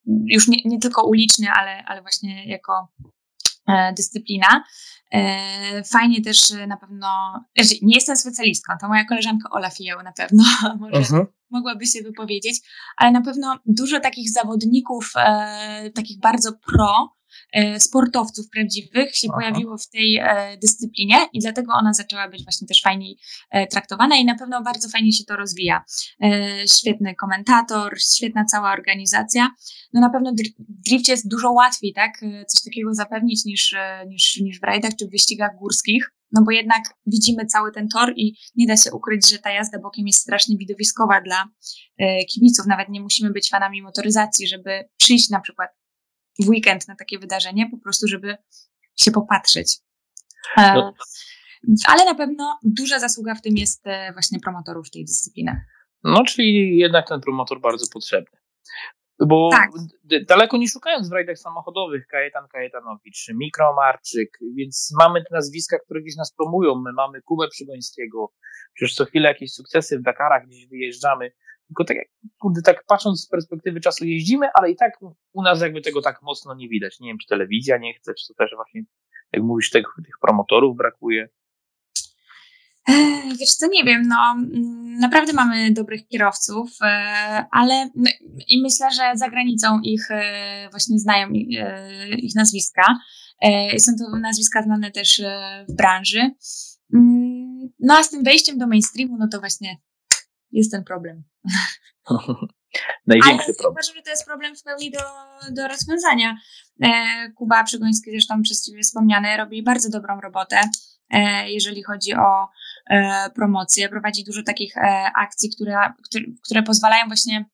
Już 0.06 0.48
nie, 0.48 0.62
nie 0.64 0.78
tylko 0.78 1.02
uliczny, 1.02 1.46
ale, 1.50 1.84
ale 1.84 2.02
właśnie 2.02 2.46
jako 2.46 2.88
dyscyplina. 3.96 4.64
Fajnie 5.92 6.22
też 6.22 6.52
na 6.68 6.76
pewno, 6.76 7.06
znaczy, 7.58 7.74
nie 7.82 7.94
jestem 7.94 8.16
specjalistką, 8.16 8.72
to 8.80 8.88
moja 8.88 9.04
koleżanka 9.04 9.50
Ola 9.50 9.70
Fijał 9.70 10.02
na 10.02 10.12
pewno 10.12 10.44
może 10.80 10.98
uh 10.98 11.10
mhm. 11.10 11.22
-huh 11.22 11.40
mogłaby 11.50 11.86
się 11.86 12.02
wypowiedzieć, 12.02 12.60
ale 12.96 13.12
na 13.12 13.20
pewno 13.20 13.58
dużo 13.66 14.00
takich 14.00 14.30
zawodników, 14.30 15.12
e, 15.16 15.90
takich 15.90 16.20
bardzo 16.20 16.52
pro, 16.52 17.08
e, 17.08 17.19
sportowców 17.78 18.50
prawdziwych 18.50 19.16
się 19.16 19.28
Aha. 19.30 19.38
pojawiło 19.38 19.78
w 19.78 19.88
tej 19.88 20.16
e, 20.16 20.56
dyscyplinie 20.62 21.16
i 21.32 21.40
dlatego 21.40 21.72
ona 21.72 21.92
zaczęła 21.92 22.28
być 22.28 22.44
właśnie 22.44 22.68
też 22.68 22.82
fajniej 22.82 23.18
e, 23.50 23.66
traktowana 23.66 24.16
i 24.16 24.24
na 24.24 24.38
pewno 24.38 24.62
bardzo 24.62 24.88
fajnie 24.88 25.12
się 25.12 25.24
to 25.24 25.36
rozwija. 25.36 25.84
E, 26.22 26.68
świetny 26.68 27.14
komentator, 27.14 28.00
świetna 28.16 28.44
cała 28.44 28.72
organizacja. 28.72 29.50
No 29.92 30.00
na 30.00 30.10
pewno 30.10 30.32
w 30.32 30.34
drifcie 30.88 31.12
jest 31.12 31.28
dużo 31.28 31.52
łatwiej, 31.52 31.92
tak, 31.92 32.22
e, 32.22 32.44
coś 32.44 32.62
takiego 32.64 32.94
zapewnić 32.94 33.44
niż, 33.44 33.76
niż, 34.08 34.40
niż 34.40 34.60
w 34.60 34.64
rajdach 34.64 34.96
czy 34.96 35.06
w 35.06 35.10
wyścigach 35.10 35.50
górskich. 35.58 36.10
No 36.32 36.42
bo 36.44 36.50
jednak 36.50 36.82
widzimy 37.06 37.46
cały 37.46 37.72
ten 37.72 37.88
tor 37.88 38.12
i 38.16 38.36
nie 38.56 38.66
da 38.66 38.76
się 38.76 38.92
ukryć, 38.92 39.30
że 39.30 39.38
ta 39.38 39.50
jazda 39.50 39.78
bokiem 39.78 40.06
jest 40.06 40.20
strasznie 40.20 40.56
widowiskowa 40.56 41.20
dla 41.20 41.44
e, 41.98 42.24
kibiców. 42.24 42.66
Nawet 42.66 42.88
nie 42.88 43.00
musimy 43.00 43.30
być 43.30 43.50
fanami 43.50 43.82
motoryzacji, 43.82 44.48
żeby 44.48 44.88
przyjść 44.96 45.30
na 45.30 45.40
przykład 45.40 45.70
w 46.44 46.48
weekend 46.48 46.88
na 46.88 46.96
takie 46.96 47.18
wydarzenie, 47.18 47.70
po 47.70 47.78
prostu, 47.78 48.08
żeby 48.08 48.36
się 48.96 49.10
popatrzeć. 49.10 49.78
E, 50.56 50.74
no. 50.74 50.94
Ale 51.86 52.04
na 52.04 52.14
pewno 52.14 52.58
duża 52.62 52.98
zasługa 52.98 53.34
w 53.34 53.42
tym 53.42 53.56
jest 53.56 53.86
e, 53.86 54.12
właśnie 54.12 54.40
promotorów 54.40 54.90
tej 54.90 55.04
dyscypliny. 55.04 55.64
No, 56.04 56.24
czyli 56.24 56.78
jednak 56.78 57.08
ten 57.08 57.20
promotor 57.20 57.60
bardzo 57.60 57.86
potrzebny. 57.92 58.40
Bo 59.26 59.50
tak. 59.52 59.70
daleko 60.28 60.56
nie 60.56 60.68
szukając 60.68 61.08
w 61.08 61.12
rajdach 61.12 61.38
samochodowych, 61.38 62.06
Kajetan 62.06 62.48
Kajetanowicz, 62.48 63.28
Mikromarczyk, 63.34 64.38
więc 64.56 64.94
mamy 64.98 65.24
te 65.24 65.34
nazwiska, 65.34 65.78
które 65.78 66.02
gdzieś 66.02 66.16
nas 66.16 66.34
promują. 66.34 66.74
My 66.74 66.92
mamy 66.92 67.22
Kubę 67.22 67.48
Przygońskiego, 67.48 68.32
przecież 68.74 68.94
co 68.94 69.04
chwilę 69.04 69.28
jakieś 69.28 69.52
sukcesy 69.52 69.98
w 69.98 70.02
Dakarach 70.02 70.46
gdzieś 70.46 70.66
wyjeżdżamy. 70.66 71.32
Tylko 71.70 71.84
tak, 71.84 71.96
kurde, 72.38 72.62
tak 72.62 72.84
patrząc 72.86 73.20
z 73.20 73.28
perspektywy 73.28 73.80
czasu 73.80 74.04
jeździmy, 74.04 74.46
ale 74.54 74.70
i 74.70 74.76
tak 74.76 74.92
u 75.32 75.42
nas 75.42 75.60
jakby 75.60 75.80
tego 75.80 76.02
tak 76.02 76.22
mocno 76.22 76.54
nie 76.54 76.68
widać. 76.68 77.00
Nie 77.00 77.08
wiem, 77.08 77.18
czy 77.18 77.28
telewizja 77.28 77.78
nie 77.78 77.94
chce, 77.94 78.14
czy 78.14 78.26
to 78.28 78.34
też 78.34 78.50
właśnie, 78.56 78.82
jak 79.32 79.42
mówisz, 79.42 79.70
tych, 79.70 79.86
tych 80.04 80.14
promotorów 80.20 80.76
brakuje. 80.76 81.28
Wiesz 83.40 83.50
co, 83.50 83.66
nie 83.66 83.84
wiem, 83.84 84.02
no 84.08 84.36
naprawdę 85.00 85.32
mamy 85.32 85.72
dobrych 85.72 86.08
kierowców, 86.08 86.70
e, 86.82 86.86
ale 87.50 87.90
i 88.48 88.62
myślę, 88.62 88.90
że 88.90 89.12
za 89.14 89.30
granicą 89.30 89.80
ich 89.82 90.10
e, 90.10 90.68
właśnie 90.70 90.98
znają 90.98 91.28
e, 91.28 92.14
ich 92.14 92.34
nazwiska. 92.34 92.98
Są 93.78 93.92
to 93.98 94.18
nazwiska 94.18 94.62
znane 94.62 94.90
też 94.90 95.22
w 95.68 95.72
branży. 95.76 96.30
Mm, 96.94 97.68
no 97.78 97.94
a 97.94 98.02
z 98.02 98.10
tym 98.10 98.24
wejściem 98.24 98.58
do 98.58 98.66
mainstreamu, 98.66 99.16
no 99.18 99.28
to 99.32 99.40
właśnie 99.40 99.76
jest 100.52 100.70
ten 100.70 100.84
problem. 100.84 101.22
Największy 103.06 103.44
Ale 103.44 103.54
problem. 103.54 103.72
Uważam, 103.72 103.96
że 103.96 104.02
to 104.02 104.10
jest 104.10 104.26
problem 104.26 104.56
w 104.56 104.62
pełni 104.62 104.90
do, 104.90 105.00
do 105.50 105.68
rozwiązania. 105.68 106.36
Kuba 107.36 107.64
Przygoński, 107.64 108.10
zresztą 108.10 108.42
przez 108.42 108.66
Ciebie 108.66 108.82
wspomniany, 108.82 109.36
robi 109.36 109.62
bardzo 109.62 109.90
dobrą 109.90 110.20
robotę. 110.20 110.60
E, 111.10 111.50
jeżeli 111.50 111.82
chodzi 111.82 112.14
o 112.14 112.48
e, 112.90 113.30
promocję. 113.30 113.88
Prowadzi 113.88 114.24
dużo 114.24 114.42
takich 114.42 114.76
e, 114.76 115.10
akcji, 115.16 115.50
które, 115.50 115.76
które, 116.08 116.24
które 116.44 116.62
pozwalają 116.62 117.06
właśnie 117.06 117.44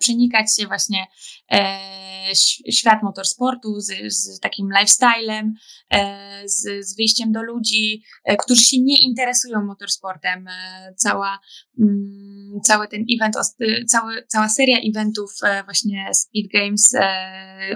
przenikać 0.00 0.56
się 0.56 0.66
właśnie 0.66 1.06
świat 2.70 3.02
motorsportu 3.02 3.80
z, 3.80 3.92
z 4.08 4.40
takim 4.40 4.68
lifestylem, 4.78 5.54
z, 6.44 6.86
z 6.86 6.96
wyjściem 6.96 7.32
do 7.32 7.42
ludzi, 7.42 8.02
którzy 8.38 8.62
się 8.62 8.80
nie 8.80 8.98
interesują 8.98 9.64
motorsportem. 9.64 10.46
Cała, 10.96 11.38
mm, 11.80 12.60
cały 12.64 12.88
ten 12.88 13.04
event, 13.16 13.36
cały, 13.88 14.26
cała 14.28 14.48
seria 14.48 14.78
eventów 14.90 15.32
właśnie 15.64 16.10
Speed 16.14 16.48
Games 16.58 16.92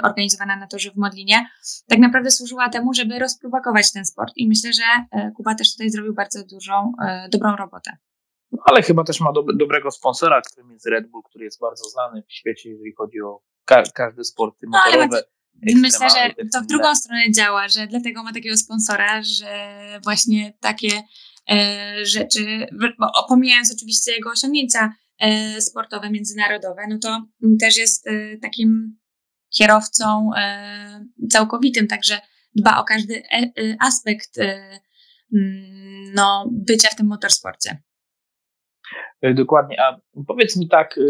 organizowana 0.03 0.57
na 0.57 0.67
torze 0.67 0.91
w 0.91 0.97
Modlinie 0.97 1.47
tak 1.89 1.99
naprawdę 1.99 2.31
służyła 2.31 2.69
temu, 2.69 2.95
żeby 2.95 3.19
rozpropagować 3.19 3.93
ten 3.93 4.05
sport 4.05 4.33
i 4.37 4.49
myślę, 4.49 4.73
że 4.73 4.83
Kuba 5.37 5.55
też 5.55 5.73
tutaj 5.73 5.91
zrobił 5.91 6.15
bardzo 6.15 6.45
dużą, 6.47 6.93
dobrą 7.31 7.57
robotę. 7.57 7.97
Ale 8.65 8.83
chyba 8.83 9.05
też 9.05 9.21
ma 9.21 9.33
do, 9.33 9.43
dobrego 9.43 9.91
sponsora, 9.91 10.41
którym 10.41 10.71
jest 10.71 10.87
Red 10.87 11.11
Bull, 11.11 11.23
który 11.23 11.45
jest 11.45 11.61
bardzo 11.61 11.85
znany 11.85 12.23
w 12.29 12.33
świecie, 12.33 12.71
jeżeli 12.71 12.93
chodzi 12.93 13.21
o 13.21 13.41
ka 13.65 13.83
każde 13.95 14.25
sporty 14.25 14.67
no, 14.71 14.79
motorowe. 14.79 15.23
No, 15.63 15.81
myślę, 15.81 16.11
że 16.11 16.45
to 16.53 16.61
w 16.61 16.67
drugą 16.67 16.95
stronę 16.95 17.23
działa, 17.31 17.69
że 17.69 17.87
dlatego 17.87 18.23
ma 18.23 18.33
takiego 18.33 18.57
sponsora, 18.57 19.23
że 19.23 19.79
właśnie 20.05 20.53
takie 20.61 21.03
e, 21.51 22.07
rzeczy, 22.07 22.67
bo 22.99 23.27
pomijając 23.29 23.75
oczywiście 23.75 24.13
jego 24.13 24.31
osiągnięcia 24.31 24.95
e, 25.19 25.61
sportowe, 25.61 26.11
międzynarodowe, 26.11 26.83
no 26.89 26.99
to 26.99 27.23
też 27.61 27.77
jest 27.77 28.07
e, 28.07 28.39
takim 28.43 28.99
kierowcą 29.59 30.31
e, 30.37 31.05
całkowitym, 31.31 31.87
także 31.87 32.21
dba 32.55 32.81
o 32.81 32.85
każdy 32.85 33.15
e, 33.15 33.23
e, 33.33 33.77
aspekt 33.81 34.31
no, 36.15 36.51
bycia 36.53 36.89
w 36.89 36.97
tym 36.97 37.07
motorsporcie. 37.07 37.83
Dokładnie. 39.35 39.81
A 39.81 40.01
powiedz 40.27 40.57
mi 40.57 40.69
tak, 40.69 41.01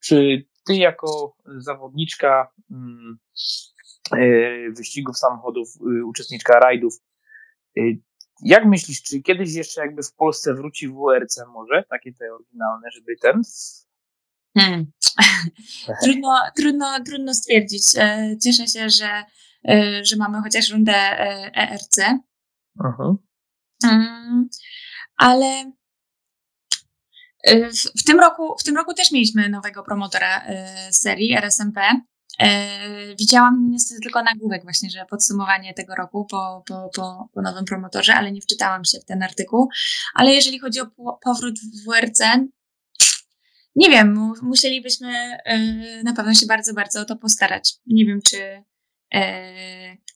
czy 0.00 0.44
ty 0.66 0.74
jako 0.74 1.36
zawodniczka 1.58 2.52
mm, 2.70 3.18
wyścigów 4.76 5.18
samochodów, 5.18 5.68
uczestniczka 6.06 6.60
rajdów, 6.60 6.94
jak 8.42 8.66
myślisz, 8.66 9.02
czy 9.02 9.22
kiedyś 9.22 9.54
jeszcze 9.54 9.80
jakby 9.80 10.02
w 10.02 10.14
Polsce 10.14 10.54
wróci 10.54 10.88
WRC 10.88 11.44
może, 11.52 11.84
takie 11.90 12.12
te 12.12 12.34
oryginalne, 12.34 12.90
żeby 12.90 13.16
ten? 13.16 13.42
Hmm. 14.58 14.92
trudno, 16.04 16.28
trudno, 16.56 17.04
trudno 17.06 17.34
stwierdzić. 17.34 17.82
E, 17.96 18.36
cieszę 18.44 18.66
się, 18.66 18.90
że, 18.90 19.24
e, 19.68 20.04
że 20.04 20.16
mamy 20.16 20.42
chociaż 20.42 20.70
rundę 20.70 20.94
ERC. 21.54 21.98
E 21.98 22.18
mhm. 22.84 23.16
Hmm. 23.84 24.48
Ale 25.16 25.72
w, 27.46 28.00
w, 28.00 28.04
tym 28.04 28.20
roku, 28.20 28.56
w 28.60 28.64
tym 28.64 28.76
roku 28.76 28.94
też 28.94 29.12
mieliśmy 29.12 29.48
nowego 29.48 29.82
promotora 29.82 30.44
serii 30.90 31.32
RSMP. 31.32 31.80
E, 32.40 33.16
widziałam 33.16 33.70
niestety 33.70 34.00
tylko 34.00 34.22
nagłówek 34.22 34.62
właśnie, 34.62 34.90
że 34.90 35.06
podsumowanie 35.10 35.74
tego 35.74 35.94
roku 35.94 36.24
po, 36.24 36.62
po, 36.66 36.90
po, 36.94 37.28
po 37.34 37.42
nowym 37.42 37.64
promotorze, 37.64 38.14
ale 38.14 38.32
nie 38.32 38.40
wczytałam 38.40 38.84
się 38.84 38.98
w 39.00 39.04
ten 39.04 39.22
artykuł. 39.22 39.68
Ale 40.14 40.34
jeżeli 40.34 40.58
chodzi 40.58 40.80
o 40.80 40.86
powrót 41.24 41.58
w 41.58 41.84
WRC, 41.84 42.20
nie 43.76 43.90
wiem, 43.90 44.32
musielibyśmy 44.42 45.38
na 46.04 46.12
pewno 46.12 46.34
się 46.34 46.46
bardzo, 46.46 46.74
bardzo 46.74 47.00
o 47.00 47.04
to 47.04 47.16
postarać. 47.16 47.74
Nie 47.86 48.06
wiem, 48.06 48.20
czy, 48.22 48.64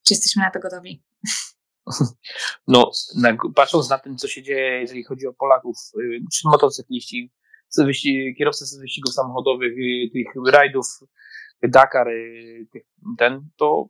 czy 0.06 0.14
jesteśmy 0.14 0.42
na 0.42 0.50
to 0.50 0.60
gotowi. 0.60 1.02
No, 2.68 2.90
patrząc 3.54 3.90
na 3.90 3.98
tym, 3.98 4.16
co 4.16 4.28
się 4.28 4.42
dzieje, 4.42 4.80
jeżeli 4.80 5.04
chodzi 5.04 5.26
o 5.26 5.32
Polaków, 5.32 5.76
y, 6.00 6.20
czy 6.32 6.48
motocykliści, 6.48 7.32
kierowcy 8.38 8.78
wyścigów 8.80 9.14
samochodowych, 9.14 9.72
y, 9.72 10.10
tych 10.12 10.26
rajdów 10.52 10.86
Dakar, 11.62 12.08
y, 12.08 12.66
ten, 13.18 13.48
to 13.56 13.88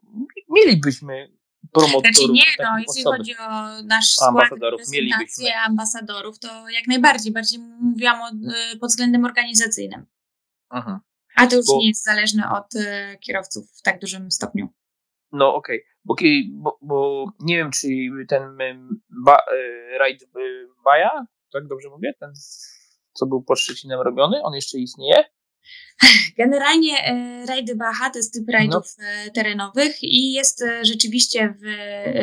mielibyśmy 0.49 1.29
promotorów. 1.73 2.03
Znaczy 2.03 2.33
nie, 2.33 2.45
no, 2.59 2.79
jeśli 2.79 3.03
osoby. 3.03 3.17
chodzi 3.17 3.37
o 3.39 3.83
nasz 3.83 4.15
skład 4.15 4.51
mielibyśmy. 4.93 5.57
ambasadorów, 5.67 6.39
to 6.39 6.69
jak 6.69 6.87
najbardziej, 6.87 7.33
bardziej 7.33 7.59
mówiłam 7.81 8.23
o, 8.23 8.31
pod 8.81 8.91
względem 8.91 9.25
organizacyjnym. 9.25 10.07
Aha. 10.69 11.01
A 11.37 11.47
to 11.47 11.57
już 11.57 11.67
bo, 11.67 11.79
nie 11.79 11.89
jest 11.89 12.05
zależne 12.05 12.51
od 12.51 12.67
kierowców 13.21 13.71
w 13.73 13.83
tak 13.83 14.01
dużym 14.01 14.31
stopniu. 14.31 14.69
No 15.35 15.55
okej, 15.55 15.85
okay. 16.09 16.27
bo, 16.53 16.79
bo, 16.79 16.79
bo, 16.83 17.27
nie 17.41 17.57
wiem, 17.57 17.71
czy 17.71 17.89
ten 18.29 18.59
ba, 19.25 19.39
rajd 19.99 20.25
Baja, 20.85 21.27
tak 21.53 21.67
dobrze 21.67 21.89
mówię, 21.89 22.15
ten 22.21 22.33
co 23.15 23.27
był 23.27 23.43
pod 23.43 23.61
Szczecinem 23.61 24.01
robiony, 24.01 24.43
on 24.43 24.55
jeszcze 24.55 24.79
istnieje? 24.79 25.25
Generalnie 26.39 26.99
e, 27.05 27.47
rajdy 27.47 27.77
Baha 27.77 28.11
to 28.11 28.19
jest 28.19 28.35
typ 28.35 28.49
rajdów 28.49 28.85
no. 28.99 29.05
E, 29.05 29.31
terenowych 29.31 30.03
i 30.03 30.33
jest 30.33 30.63
e, 30.63 30.85
rzeczywiście 30.85 31.55
w 31.63 31.65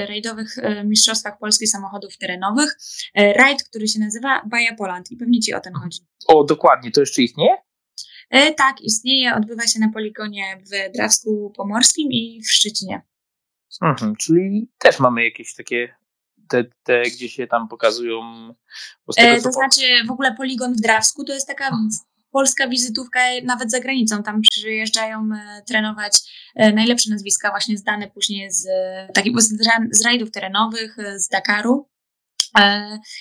rajdowych 0.08 0.56
mistrzostwach 0.86 1.39
polskich 1.39 1.70
samochodów 1.70 2.18
terenowych 2.18 2.77
rajd, 3.15 3.63
który 3.63 3.88
się 3.88 4.00
nazywa 4.00 4.41
Baja 4.46 4.75
Poland 4.75 5.12
i 5.12 5.18
pewnie 5.18 5.39
Ci 5.39 5.53
o 5.53 5.60
ten 5.60 5.74
chodzi. 5.74 6.00
O, 6.27 6.44
dokładnie, 6.44 6.91
to 6.91 7.00
jeszcze 7.00 7.22
istnieje? 7.22 7.58
Tak, 8.58 8.82
istnieje, 8.82 9.36
odbywa 9.36 9.68
się 9.68 9.80
na 9.80 9.90
poligonie 9.90 10.62
w 10.66 10.94
Drawsku 10.94 11.54
Pomorskim 11.56 12.12
i 12.12 12.42
w 12.44 12.52
Szczecinie. 12.52 13.02
Mhm, 13.82 14.16
czyli 14.16 14.70
też 14.78 15.00
mamy 15.00 15.24
jakieś 15.24 15.56
takie 15.56 15.96
te, 16.48 16.64
te, 16.84 17.02
gdzie 17.02 17.30
się 17.30 17.48
tam 17.48 17.68
pokazują. 17.68 18.22
Tego, 19.16 19.44
to 19.44 19.52
znaczy, 19.52 19.82
w 20.08 20.12
ogóle 20.12 20.36
poligon 20.36 20.74
w 20.74 20.82
Drawsku 20.82 21.24
to 21.24 21.34
jest 21.34 21.48
taka 21.48 21.78
polska 22.32 22.68
wizytówka 22.68 23.20
nawet 23.44 23.72
za 23.72 23.80
granicą. 23.80 24.24
Tam 24.24 24.42
przyjeżdżają 24.42 25.30
e, 25.36 25.62
trenować 25.62 26.17
e, 26.56 26.74
najlepsze 26.74 27.10
nazwiska, 27.10 27.50
właśnie 27.50 27.78
zdane 27.78 28.08
później 28.08 28.52
z, 28.52 28.67
takich, 29.13 29.41
z, 29.41 29.58
z 29.91 30.06
rajdów 30.06 30.32
terenowych, 30.32 31.00
e, 31.00 31.20
z 31.20 31.28
Dakaru. 31.28 31.90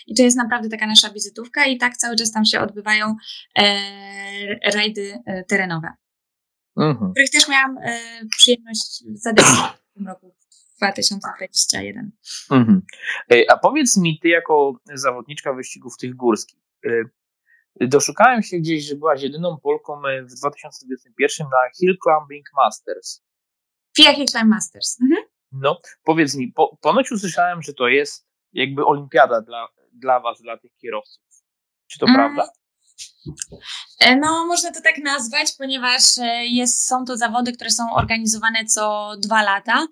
I 0.07 0.15
to 0.15 0.23
jest 0.23 0.37
naprawdę 0.37 0.69
taka 0.69 0.87
nasza 0.87 1.11
wizytówka 1.11 1.65
i 1.65 1.79
tak 1.79 1.97
cały 1.97 2.17
czas 2.17 2.33
tam 2.33 2.45
się 2.45 2.61
odbywają 2.61 3.17
rajdy 4.75 5.19
terenowe, 5.49 5.89
mhm. 6.77 7.11
których 7.11 7.31
też 7.31 7.49
miałam 7.49 7.77
przyjemność 8.31 9.05
zadecydować 9.15 9.73
w 9.91 9.95
tym 9.95 10.09
roku. 10.09 10.35
2021. 10.77 12.11
Mhm. 12.51 12.83
A 13.49 13.57
powiedz 13.57 13.97
mi, 13.97 14.19
ty 14.19 14.29
jako 14.29 14.81
zawodniczka 14.95 15.53
wyścigów 15.53 15.97
tych 15.97 16.17
górskich, 16.17 16.61
Doszukałem 17.81 18.43
się 18.43 18.59
gdzieś, 18.59 18.85
że 18.85 18.97
byłaś 18.97 19.23
jedyną 19.23 19.59
Polką 19.63 20.07
e, 20.07 20.23
w 20.23 20.35
2021 20.35 21.47
na 21.47 21.71
Hill 21.79 21.97
Climbing 22.05 22.47
Masters. 22.57 23.23
FIA 23.97 24.15
Hill 24.15 24.27
Climb 24.27 24.49
Masters. 24.49 25.01
Mhm. 25.03 25.25
No, 25.53 25.81
powiedz 26.05 26.37
mi, 26.37 26.53
po, 26.53 26.77
ponoć 26.77 27.13
usłyszałem, 27.13 27.63
że 27.63 27.75
to 27.75 27.89
jest 27.89 28.27
jakby 28.53 28.87
olimpiada 28.87 29.41
dla, 29.41 29.69
dla 29.93 30.21
was, 30.21 30.43
dla 30.43 30.59
tych 30.59 30.77
kierowców. 30.77 31.23
Czy 31.87 31.99
to 31.99 32.07
mm. 32.07 32.17
prawda? 32.17 32.53
E, 34.01 34.17
no, 34.17 34.47
można 34.47 34.73
to 34.73 34.81
tak 34.83 34.99
nazwać, 34.99 35.53
ponieważ 35.59 36.19
e, 36.19 36.47
jest, 36.47 36.87
są 36.87 37.05
to 37.05 37.17
zawody, 37.17 37.53
które 37.53 37.71
są 37.71 37.93
organizowane 37.95 38.65
co 38.65 39.13
dwa 39.19 39.43
lata. 39.43 39.87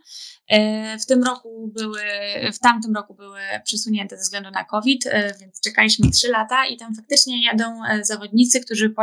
E, 0.48 0.98
w 0.98 1.06
tym 1.06 1.22
roku 1.22 1.72
były, 1.74 2.00
w 2.52 2.58
tamtym 2.58 2.94
roku 2.94 3.14
były 3.14 3.40
przesunięte 3.64 4.16
ze 4.16 4.22
względu 4.22 4.50
na 4.50 4.64
COVID, 4.64 5.04
więc 5.40 5.60
czekaliśmy 5.60 6.10
trzy 6.10 6.28
lata 6.28 6.66
i 6.66 6.76
tam 6.76 6.94
faktycznie 6.94 7.44
jadą 7.44 7.80
zawodnicy, 8.02 8.60
którzy 8.60 8.94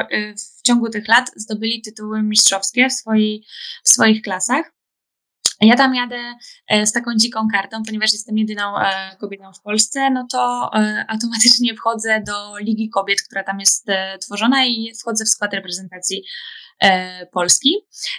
w 0.57 0.61
ciągu 0.61 0.89
tych 0.89 1.07
lat 1.07 1.31
zdobyli 1.35 1.81
tytuły 1.81 2.23
mistrzowskie 2.23 2.89
w, 2.89 2.93
swojej, 2.93 3.45
w 3.83 3.89
swoich 3.89 4.21
klasach. 4.21 4.71
Ja 5.61 5.75
tam 5.75 5.95
jadę 5.95 6.35
e, 6.67 6.87
z 6.87 6.91
taką 6.91 7.15
dziką 7.15 7.47
kartą, 7.51 7.83
ponieważ 7.83 8.13
jestem 8.13 8.37
jedyną 8.37 8.77
e, 8.77 9.15
kobietą 9.19 9.53
w 9.53 9.61
Polsce, 9.61 10.09
no 10.09 10.27
to 10.31 10.69
e, 10.73 11.05
automatycznie 11.07 11.75
wchodzę 11.75 12.23
do 12.27 12.57
Ligi 12.57 12.89
Kobiet, 12.89 13.21
która 13.21 13.43
tam 13.43 13.59
jest 13.59 13.87
tworzona 14.21 14.65
i 14.65 14.91
wchodzę 15.01 15.25
w 15.25 15.29
skład 15.29 15.53
reprezentacji 15.53 16.23
Polski. 17.31 17.75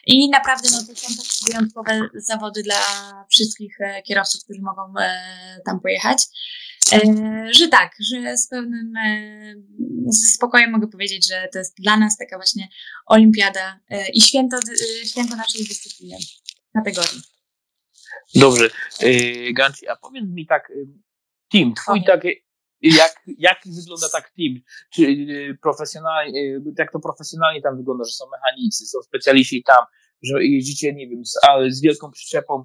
I 0.06 0.30
naprawdę 0.30 0.68
no, 0.72 0.78
to 0.78 1.00
są 1.00 1.08
takie 1.08 1.46
wyjątkowe 1.46 2.00
zawody 2.14 2.62
dla 2.62 2.76
wszystkich 3.32 3.78
kierowców, 4.06 4.44
którzy 4.44 4.60
mogą 4.62 4.94
tam 5.66 5.80
pojechać. 5.80 6.18
Że 7.50 7.68
tak, 7.68 7.92
że 8.00 8.36
z 8.36 8.48
pełnym 8.48 8.92
z 10.08 10.34
spokojem 10.34 10.70
mogę 10.70 10.88
powiedzieć, 10.88 11.28
że 11.28 11.48
to 11.52 11.58
jest 11.58 11.76
dla 11.78 11.96
nas 11.96 12.16
taka 12.16 12.36
właśnie 12.36 12.68
olimpiada 13.06 13.80
i 14.12 14.20
święto, 14.20 14.56
święto 15.04 15.36
naszej 15.36 15.64
dyscypliny 15.64 16.16
kategorii. 16.78 17.22
Dobrze. 18.34 18.70
Yy, 19.00 19.52
Ganci, 19.52 19.88
a 19.88 19.96
powiedz 19.96 20.24
mi 20.28 20.46
tak, 20.46 20.70
y, 20.70 20.86
team, 21.52 21.74
twój 21.74 22.00
okay. 22.00 22.16
tak, 22.16 22.24
jak, 22.80 23.22
jak 23.38 23.58
wygląda 23.66 24.08
tak 24.12 24.30
team? 24.30 24.54
Czy 24.94 25.02
y, 25.02 25.58
profesjonalnie, 25.62 26.40
y, 26.40 26.62
jak 26.78 26.92
to 26.92 27.00
profesjonalnie 27.00 27.62
tam 27.62 27.76
wygląda, 27.76 28.04
że 28.04 28.12
są 28.12 28.24
mechanicy, 28.30 28.86
są 28.86 29.02
specjaliści 29.02 29.62
tam, 29.62 29.84
że 30.22 30.44
jeździcie, 30.44 30.94
nie 30.94 31.08
wiem, 31.08 31.24
z, 31.24 31.38
z 31.68 31.80
wielką 31.80 32.10
przyczepą 32.10 32.64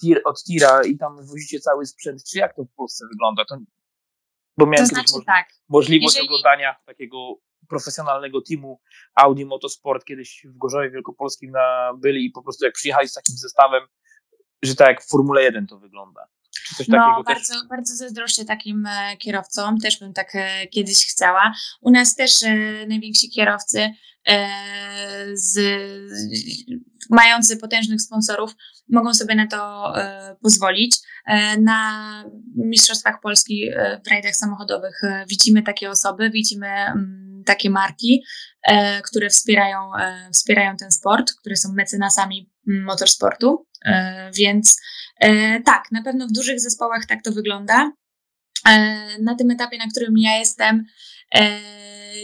tir, 0.00 0.22
od 0.24 0.42
tira 0.44 0.84
i 0.84 0.98
tam 0.98 1.26
wozicie 1.26 1.60
cały 1.60 1.86
sprzęt, 1.86 2.24
czy 2.24 2.38
jak 2.38 2.56
to 2.56 2.64
w 2.64 2.74
Polsce 2.76 3.04
wygląda? 3.12 3.44
To, 3.44 3.58
bo 4.58 4.66
miałem 4.66 4.88
to 4.88 4.94
znaczy, 4.94 5.12
tak. 5.26 5.48
możliwość 5.68 6.16
Jeżeli... 6.16 6.28
oglądania 6.28 6.76
takiego 6.86 7.36
profesjonalnego 7.68 8.40
teamu 8.40 8.80
Audi 9.14 9.44
Motorsport 9.44 10.04
kiedyś 10.04 10.46
w 10.48 10.58
Gorzowie 10.58 10.90
Wielkopolskim 10.90 11.50
na, 11.50 11.92
byli 11.98 12.26
i 12.26 12.30
po 12.30 12.42
prostu 12.42 12.64
jak 12.64 12.74
przyjechali 12.74 13.08
z 13.08 13.12
takim 13.12 13.36
zestawem, 13.36 13.82
że 14.62 14.74
tak 14.74 14.88
jak 14.88 15.02
w 15.02 15.08
Formule 15.08 15.42
1 15.42 15.66
to 15.66 15.78
wygląda. 15.78 16.28
no, 16.88 17.22
bardzo, 17.26 17.54
też... 17.54 17.68
bardzo 17.68 17.96
zazdroszczę 17.96 18.44
takim 18.44 18.86
e, 18.86 19.16
kierowcom, 19.16 19.78
też 19.78 19.98
bym 19.98 20.12
tak 20.12 20.34
e, 20.34 20.66
kiedyś 20.66 21.06
chciała. 21.06 21.52
U 21.80 21.90
nas 21.90 22.14
też 22.14 22.42
e, 22.42 22.54
najwięksi 22.86 23.30
kierowcy 23.30 23.90
z, 25.32 25.58
mający 27.10 27.56
potężnych 27.56 28.00
sponsorów 28.00 28.54
mogą 28.88 29.14
sobie 29.14 29.34
na 29.34 29.46
to 29.46 29.92
pozwolić. 30.42 30.96
Na 31.60 32.02
Mistrzostwach 32.56 33.20
Polski 33.20 33.70
w 34.06 34.10
rajdach 34.10 34.36
samochodowych 34.36 35.00
widzimy 35.28 35.62
takie 35.62 35.90
osoby, 35.90 36.30
widzimy 36.30 36.66
mm, 36.66 37.31
takie 37.46 37.70
marki, 37.70 38.24
które 39.04 39.30
wspierają, 39.30 39.90
wspierają 40.34 40.76
ten 40.76 40.92
sport, 40.92 41.32
które 41.40 41.56
są 41.56 41.72
mecenasami 41.72 42.50
motorsportu. 42.66 43.66
E, 43.84 44.30
więc 44.34 44.80
e, 45.20 45.60
tak, 45.60 45.84
na 45.92 46.02
pewno 46.02 46.26
w 46.26 46.32
dużych 46.32 46.60
zespołach 46.60 47.06
tak 47.06 47.22
to 47.22 47.32
wygląda. 47.32 47.92
E, 48.68 48.98
na 49.22 49.34
tym 49.34 49.50
etapie, 49.50 49.78
na 49.78 49.86
którym 49.86 50.18
ja 50.18 50.38
jestem, 50.38 50.84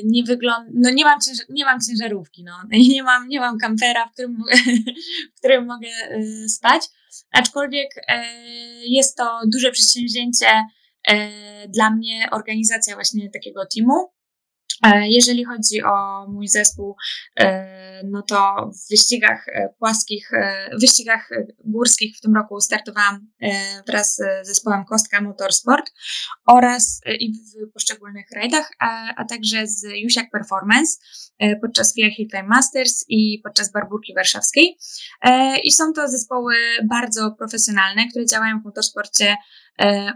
nie 0.04 0.24
wygląda, 0.24 0.70
no 0.74 0.90
nie 0.90 1.04
mam, 1.04 1.20
ciężar, 1.20 1.46
nie 1.50 1.64
mam 1.64 1.80
ciężarówki, 1.80 2.44
no. 2.44 2.52
nie, 2.92 3.02
mam, 3.02 3.28
nie 3.28 3.40
mam 3.40 3.58
kampera, 3.58 4.06
w 4.06 4.12
którym, 4.12 4.36
w 5.36 5.38
którym 5.38 5.66
mogę 5.66 5.88
spać, 6.48 6.82
aczkolwiek 7.32 7.88
jest 8.84 9.16
to 9.16 9.40
duże 9.52 9.70
przedsięwzięcie 9.70 10.46
dla 11.68 11.90
mnie, 11.90 12.28
organizacja 12.30 12.94
właśnie 12.94 13.30
takiego 13.30 13.66
teamu, 13.74 14.10
E, 14.12 14.17
jeżeli 15.02 15.44
chodzi 15.44 15.82
o 15.82 16.26
mój 16.28 16.48
zespół, 16.48 16.96
e, 17.40 18.02
no 18.04 18.22
to 18.22 18.70
w 18.74 18.90
wyścigach 18.90 19.48
e, 19.48 19.68
płaskich, 19.78 20.30
w 20.76 20.80
wyścigach 20.80 21.30
górskich 21.64 22.16
w 22.16 22.20
tym 22.20 22.34
roku 22.34 22.60
startowałam 22.60 23.30
wraz 23.86 24.16
z 24.16 24.46
zespołem 24.46 24.84
Kostka 24.84 25.20
Motorsport 25.20 25.92
oraz 26.46 27.00
i 27.20 27.32
w 27.32 27.72
poszczególnych 27.72 28.26
rajdach, 28.34 28.70
a, 28.80 29.14
a 29.16 29.24
także 29.24 29.66
z 29.66 29.82
Jusiak 29.94 30.30
Performance 30.30 30.98
podczas 31.62 31.94
FIA 31.94 32.10
Hillclimb 32.10 32.48
Masters 32.48 33.04
i 33.08 33.40
podczas 33.44 33.72
Barburki 33.72 34.14
Warszawskiej. 34.14 34.78
I 35.64 35.72
są 35.72 35.92
to 35.92 36.08
zespoły 36.08 36.54
bardzo 36.88 37.30
profesjonalne, 37.38 38.08
które 38.08 38.26
działają 38.26 38.60
w 38.60 38.64
motorsporcie 38.64 39.36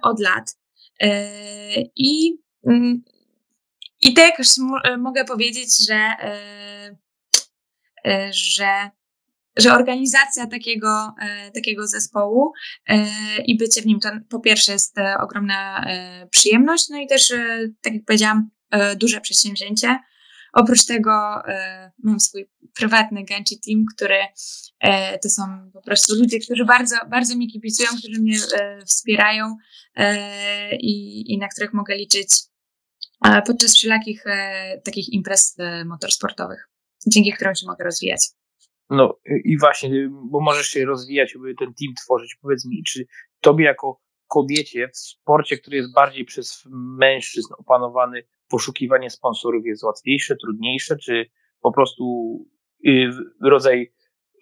od 0.03 0.20
lat. 0.20 0.57
I 1.96 2.38
mm, 2.66 3.03
i 4.03 4.15
tak 4.15 4.38
już 4.38 4.49
e, 4.85 4.97
mogę 4.97 5.25
powiedzieć, 5.25 5.87
że, 5.87 5.95
e, 5.95 6.97
e, 8.07 8.31
że, 8.33 8.91
że 9.57 9.75
organizacja 9.75 10.47
takiego, 10.47 11.15
takiego 11.55 11.87
zespołu 11.87 12.53
i 13.47 13.57
bycie 13.57 13.83
w 13.83 13.87
nim 13.87 14.01
to 14.01 14.09
po 14.29 14.41
pierwsze 14.41 14.73
jest 14.73 14.97
ogromna 15.21 15.87
przyjemność, 16.31 16.88
no 16.88 16.97
i 16.97 17.07
też, 17.07 17.33
tak 17.83 17.95
jak 17.95 18.05
powiedziałam, 18.05 18.51
duże 18.97 19.21
przedsięwzięcie. 19.21 19.99
Oprócz 20.53 20.87
tego 20.87 21.43
mam 22.03 22.21
swój 22.21 22.49
prywatny 22.75 23.25
Genchi 23.25 23.61
Team, 23.61 23.85
który 23.95 24.19
to 25.23 25.29
są 25.29 25.71
po 25.73 25.83
prostu 25.83 26.15
ludzie, 26.15 26.41
którzy 26.41 26.65
bardzo, 26.65 26.97
bardzo 27.11 27.37
mi 27.37 27.49
kibicują, 27.49 27.88
którzy 27.88 28.21
mnie 28.21 28.38
wspierają 28.87 29.57
i, 30.81 31.25
i 31.33 31.38
na 31.38 31.49
których 31.49 31.73
mogę 31.73 31.97
liczyć 31.97 32.52
podczas 33.47 33.75
wszelakich 33.75 34.27
e, 34.27 34.81
takich 34.85 35.13
imprez 35.13 35.57
e, 35.59 35.85
motorsportowych, 35.85 36.69
dzięki 37.07 37.33
którym 37.33 37.55
się 37.55 37.67
mogę 37.67 37.85
rozwijać. 37.85 38.29
No 38.91 39.19
i 39.45 39.59
właśnie, 39.59 40.11
bo 40.31 40.41
możesz 40.41 40.67
się 40.67 40.85
rozwijać, 40.85 41.35
by 41.39 41.55
ten 41.55 41.75
team 41.75 41.95
tworzyć. 42.05 42.37
Powiedz 42.43 42.65
mi, 42.65 42.83
czy 42.83 43.07
tobie 43.41 43.65
jako 43.65 44.01
kobiecie 44.29 44.89
w 44.89 44.97
sporcie, 44.97 45.59
który 45.59 45.77
jest 45.77 45.95
bardziej 45.95 46.25
przez 46.25 46.63
mężczyzn 46.99 47.55
opanowany, 47.59 48.25
poszukiwanie 48.49 49.11
sponsorów 49.11 49.67
jest 49.67 49.83
łatwiejsze, 49.83 50.37
trudniejsze, 50.37 50.97
czy 50.97 51.27
po 51.61 51.73
prostu 51.73 52.37
y, 52.87 53.11
rodzaj 53.43 53.93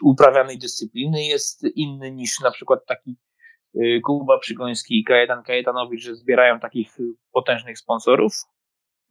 uprawianej 0.04 0.58
dyscypliny 0.58 1.24
jest 1.24 1.64
inny 1.74 2.12
niż 2.12 2.40
na 2.40 2.50
przykład 2.50 2.86
taki 2.86 3.16
y, 3.74 4.00
Kuba 4.04 4.38
Przygoński 4.38 4.98
i 4.98 5.04
Kajetan 5.04 5.42
Kajetanowicz, 5.42 6.02
że 6.02 6.14
zbierają 6.14 6.60
takich 6.60 6.96
potężnych 7.32 7.78
sponsorów? 7.78 8.32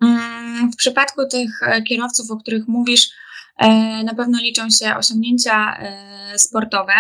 Mm, 0.02 0.72
w 0.72 0.76
przypadku 0.76 1.28
tych 1.28 1.64
e, 1.64 1.82
kierowców, 1.82 2.32
o 2.32 2.38
których 2.38 2.68
mówisz, 2.68 3.10
e, 3.58 3.68
na 4.04 4.16
pewno 4.16 4.40
liczą 4.40 4.70
się 4.70 4.96
osiągnięcia 4.96 5.78
e, 5.80 6.40
sportowe. 6.40 6.94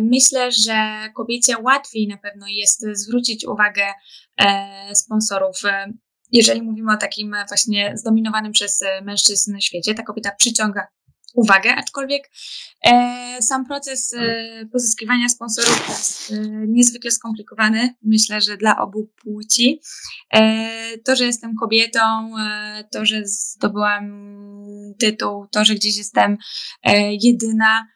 Myślę, 0.00 0.52
że 0.52 1.08
kobiecie 1.14 1.58
łatwiej 1.58 2.08
na 2.08 2.16
pewno 2.16 2.46
jest 2.48 2.86
zwrócić 2.92 3.44
uwagę 3.44 3.82
sponsorów. 4.94 5.62
Jeżeli 6.32 6.62
mówimy 6.62 6.92
o 6.92 6.96
takim 6.96 7.36
właśnie 7.48 7.92
zdominowanym 7.96 8.52
przez 8.52 8.80
mężczyzn 9.02 9.58
świecie, 9.60 9.94
ta 9.94 10.02
kobieta 10.02 10.30
przyciąga 10.38 10.86
uwagę, 11.34 11.76
aczkolwiek 11.76 12.30
e, 12.84 13.42
sam 13.42 13.66
proces 13.66 14.14
e, 14.14 14.66
pozyskiwania 14.72 15.28
sponsorów 15.28 15.88
jest 15.88 16.32
e, 16.32 16.36
niezwykle 16.68 17.10
skomplikowany. 17.10 17.94
Myślę, 18.02 18.40
że 18.40 18.56
dla 18.56 18.78
obu 18.78 19.10
płci. 19.22 19.80
E, 20.34 20.98
to, 20.98 21.16
że 21.16 21.24
jestem 21.24 21.54
kobietą, 21.54 22.30
e, 22.38 22.84
to, 22.92 23.06
że 23.06 23.22
zdobyłam 23.24 24.04
tytuł, 25.00 25.46
to, 25.52 25.64
że 25.64 25.74
gdzieś 25.74 25.96
jestem 25.96 26.36
e, 26.82 27.14
jedyna, 27.14 27.86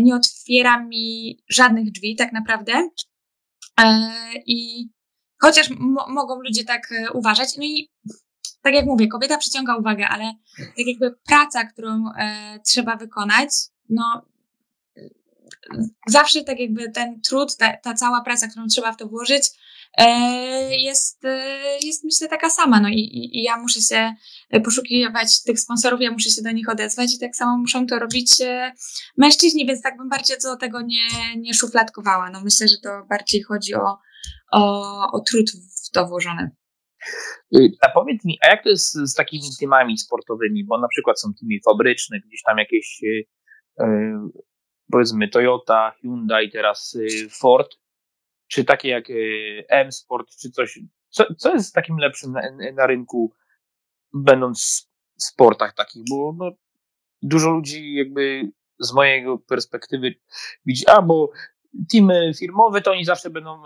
nie 0.00 0.14
otwiera 0.14 0.84
mi 0.84 1.38
żadnych 1.48 1.92
drzwi 1.92 2.16
tak 2.16 2.32
naprawdę. 2.32 2.88
I 4.46 4.88
chociaż 5.40 5.70
mogą 6.08 6.40
ludzie 6.42 6.64
tak 6.64 6.88
uważać, 7.14 7.56
no 7.56 7.64
i 7.64 7.90
tak 8.62 8.74
jak 8.74 8.86
mówię, 8.86 9.08
kobieta 9.08 9.38
przyciąga 9.38 9.76
uwagę, 9.76 10.08
ale 10.08 10.34
tak 10.58 10.86
jakby 10.86 11.14
praca, 11.26 11.64
którą 11.64 12.04
e, 12.18 12.58
trzeba 12.64 12.96
wykonać, 12.96 13.50
no 13.88 14.28
zawsze 16.06 16.44
tak 16.44 16.60
jakby 16.60 16.90
ten 16.90 17.20
trud, 17.20 17.56
ta, 17.56 17.76
ta 17.76 17.94
cała 17.94 18.20
praca, 18.20 18.48
którą 18.48 18.66
trzeba 18.66 18.92
w 18.92 18.96
to 18.96 19.08
włożyć, 19.08 19.50
e, 19.98 20.76
jest, 20.76 21.24
e, 21.24 21.48
jest 21.82 22.04
myślę 22.04 22.28
taka 22.28 22.50
sama. 22.50 22.80
No 22.80 22.88
i, 22.88 23.00
i, 23.12 23.42
ja 23.42 23.56
muszę 23.56 23.80
się 23.80 24.14
poszukiwać 24.64 25.42
tych 25.42 25.60
sponsorów, 25.60 26.00
ja 26.00 26.10
muszę 26.10 26.30
się 26.30 26.42
do 26.42 26.50
nich 26.50 26.68
odezwać 26.68 27.14
i 27.14 27.18
tak 27.18 27.36
samo 27.36 27.58
muszą 27.58 27.86
to 27.86 27.98
robić 27.98 28.40
e, 28.40 28.72
mężczyźni, 29.16 29.66
więc 29.66 29.82
tak 29.82 29.96
bym 29.96 30.08
bardziej 30.08 30.38
co 30.38 30.56
tego 30.56 30.80
nie, 30.80 31.36
nie 31.36 31.54
szufladkowała. 31.54 32.30
No 32.30 32.40
myślę, 32.40 32.68
że 32.68 32.76
to 32.82 32.90
bardziej 33.08 33.42
chodzi 33.42 33.74
o, 33.74 33.98
o, 34.52 35.12
o 35.12 35.20
trud 35.20 35.50
w 35.86 35.90
to 35.90 36.06
włożony. 36.06 36.50
Y, 37.56 37.70
a 37.80 37.88
powiedz 37.88 38.24
mi, 38.24 38.38
a 38.42 38.50
jak 38.50 38.62
to 38.62 38.68
jest 38.68 38.92
z 38.92 39.14
takimi 39.14 39.44
teamami 39.60 39.98
sportowymi? 39.98 40.64
Bo 40.64 40.78
na 40.78 40.88
przykład 40.88 41.20
są 41.20 41.28
teamy 41.40 41.60
fabryczne, 41.64 42.20
gdzieś 42.20 42.42
tam 42.42 42.58
jakieś 42.58 43.02
y, 43.02 43.24
y, 43.80 43.84
powiedzmy 44.92 45.28
Toyota, 45.28 45.92
Hyundai, 46.00 46.50
teraz 46.50 46.98
Ford, 47.30 47.68
czy 48.48 48.64
takie 48.64 48.88
jak 48.88 49.04
M-Sport, 49.68 50.28
czy 50.40 50.50
coś. 50.50 50.78
Co, 51.08 51.34
co 51.34 51.54
jest 51.54 51.74
takim 51.74 51.96
lepszym 51.96 52.32
na, 52.32 52.42
na 52.74 52.86
rynku, 52.86 53.32
będąc 54.14 54.88
w 55.18 55.22
sportach 55.22 55.74
takich? 55.74 56.02
Bo 56.10 56.34
no, 56.38 56.50
dużo 57.22 57.50
ludzi 57.50 57.94
jakby 57.94 58.50
z 58.78 58.92
mojego 58.92 59.38
perspektywy 59.38 60.14
widzi, 60.66 60.86
a 60.86 61.02
bo 61.02 61.30
teamy 61.92 62.32
firmowe 62.38 62.80
to 62.80 62.90
oni 62.90 63.04
zawsze 63.04 63.30
będą 63.30 63.62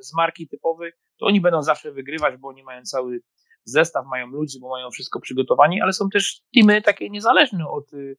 z 0.00 0.14
marki 0.14 0.48
typowej 0.48 0.92
to 1.18 1.26
oni 1.26 1.40
będą 1.40 1.62
zawsze 1.62 1.92
wygrywać, 1.92 2.36
bo 2.36 2.48
oni 2.48 2.62
mają 2.62 2.82
cały 2.82 3.20
zestaw, 3.64 4.06
mają 4.06 4.26
ludzi, 4.26 4.60
bo 4.60 4.70
mają 4.70 4.90
wszystko 4.90 5.20
przygotowanie, 5.20 5.82
ale 5.82 5.92
są 5.92 6.08
też 6.08 6.40
teamy 6.54 6.82
takie 6.82 7.10
niezależne 7.10 7.68
od 7.68 7.92
y, 7.92 8.16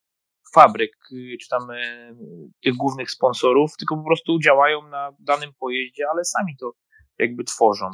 fabryk, 0.54 0.98
y, 1.12 1.38
czy 1.42 1.50
tam 1.50 1.72
y, 1.72 2.16
tych 2.64 2.74
głównych 2.74 3.12
sponsorów, 3.12 3.78
tylko 3.78 3.98
po 3.98 4.04
prostu 4.04 4.40
działają 4.40 4.88
na 4.88 5.12
danym 5.20 5.54
pojeździe, 5.60 6.04
ale 6.12 6.26
sami 6.26 6.58
to 6.60 6.74
jakby 7.20 7.44
tworzą. 7.44 7.86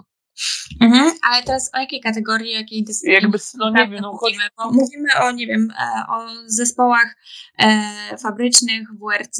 Mhm, 0.81 1.11
ale 1.21 1.43
teraz 1.43 1.69
o 1.73 1.79
jakiej 1.79 2.01
kategorii, 2.01 2.51
jakiej 2.51 2.83
dyscyplinie? 2.83 3.19
Jakby, 3.21 3.37
no 3.57 3.69
nie 3.69 3.87
wiem, 3.87 4.01
no 4.01 4.11
mówimy, 4.21 4.43
bo 4.57 4.71
mówimy 4.71 5.09
o, 5.21 5.31
nie 5.31 5.47
wiem, 5.47 5.67
e, 5.71 6.07
o 6.09 6.27
zespołach 6.47 7.15
e, 7.57 8.17
fabrycznych 8.17 8.87
WRC. 8.99 9.39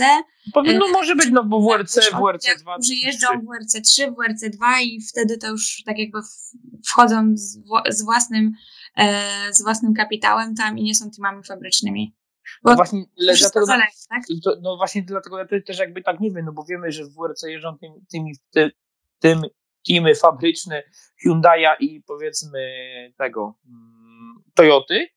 No 0.56 0.88
może 0.94 1.16
być, 1.16 1.30
no 1.32 1.44
bo 1.44 1.62
WRC, 1.62 1.96
WRC 1.96 2.60
2. 2.60 2.76
Którzy 2.76 2.96
jeżdżą 2.96 3.28
WRC 3.28 3.82
3, 3.82 4.12
WRC 4.12 4.50
2 4.50 4.82
i 4.82 5.02
wtedy 5.02 5.38
to 5.38 5.48
już 5.48 5.84
tak 5.86 6.00
jakby 6.00 6.20
wchodzą 6.88 7.32
z, 7.36 7.60
z 7.90 8.04
własnym, 8.04 8.52
e, 8.98 9.54
z 9.54 9.64
własnym 9.64 9.94
kapitałem 9.94 10.56
tam 10.56 10.78
i 10.78 10.84
nie 10.84 10.96
są 10.96 11.12
teamami 11.12 11.44
fabrycznymi. 11.44 12.16
Bo 12.64 12.70
no 12.70 12.76
właśnie, 12.76 13.06
dlatego, 13.40 13.66
zależy, 13.66 13.92
tak? 14.10 14.24
No 14.62 14.78
właśnie 14.78 15.04
dlatego 15.04 15.40
ja 15.40 15.46
też 15.68 15.80
jakby 15.80 16.02
tak 16.02 16.20
nie 16.20 16.32
wiem, 16.32 16.46
no 16.46 16.52
bo 16.52 16.66
wiemy, 16.70 16.92
że 16.92 17.06
w 17.06 17.14
WRC 17.16 17.44
jeżdżą 17.44 17.78
tymi, 17.78 18.06
tymi, 18.12 18.36
tym 19.20 19.42
teamy 19.88 20.15
fabryczne 20.15 20.84
Hyundai'a 21.26 21.76
i 21.80 22.04
powiedzmy 22.08 22.60
tego 23.17 23.56
mm, 23.65 24.43
Toyoty, 24.56 24.96
y, 24.96 25.10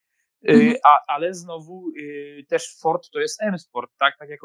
mhm. 0.42 0.74
a, 0.85 1.00
ale 1.07 1.35
znowu 1.35 1.90
y, 1.98 2.46
też 2.48 2.76
Ford 2.81 3.11
to 3.11 3.20
jest 3.20 3.42
M-Sport, 3.42 3.90
tak? 3.98 4.18
Tak 4.18 4.29
jak 4.29 4.40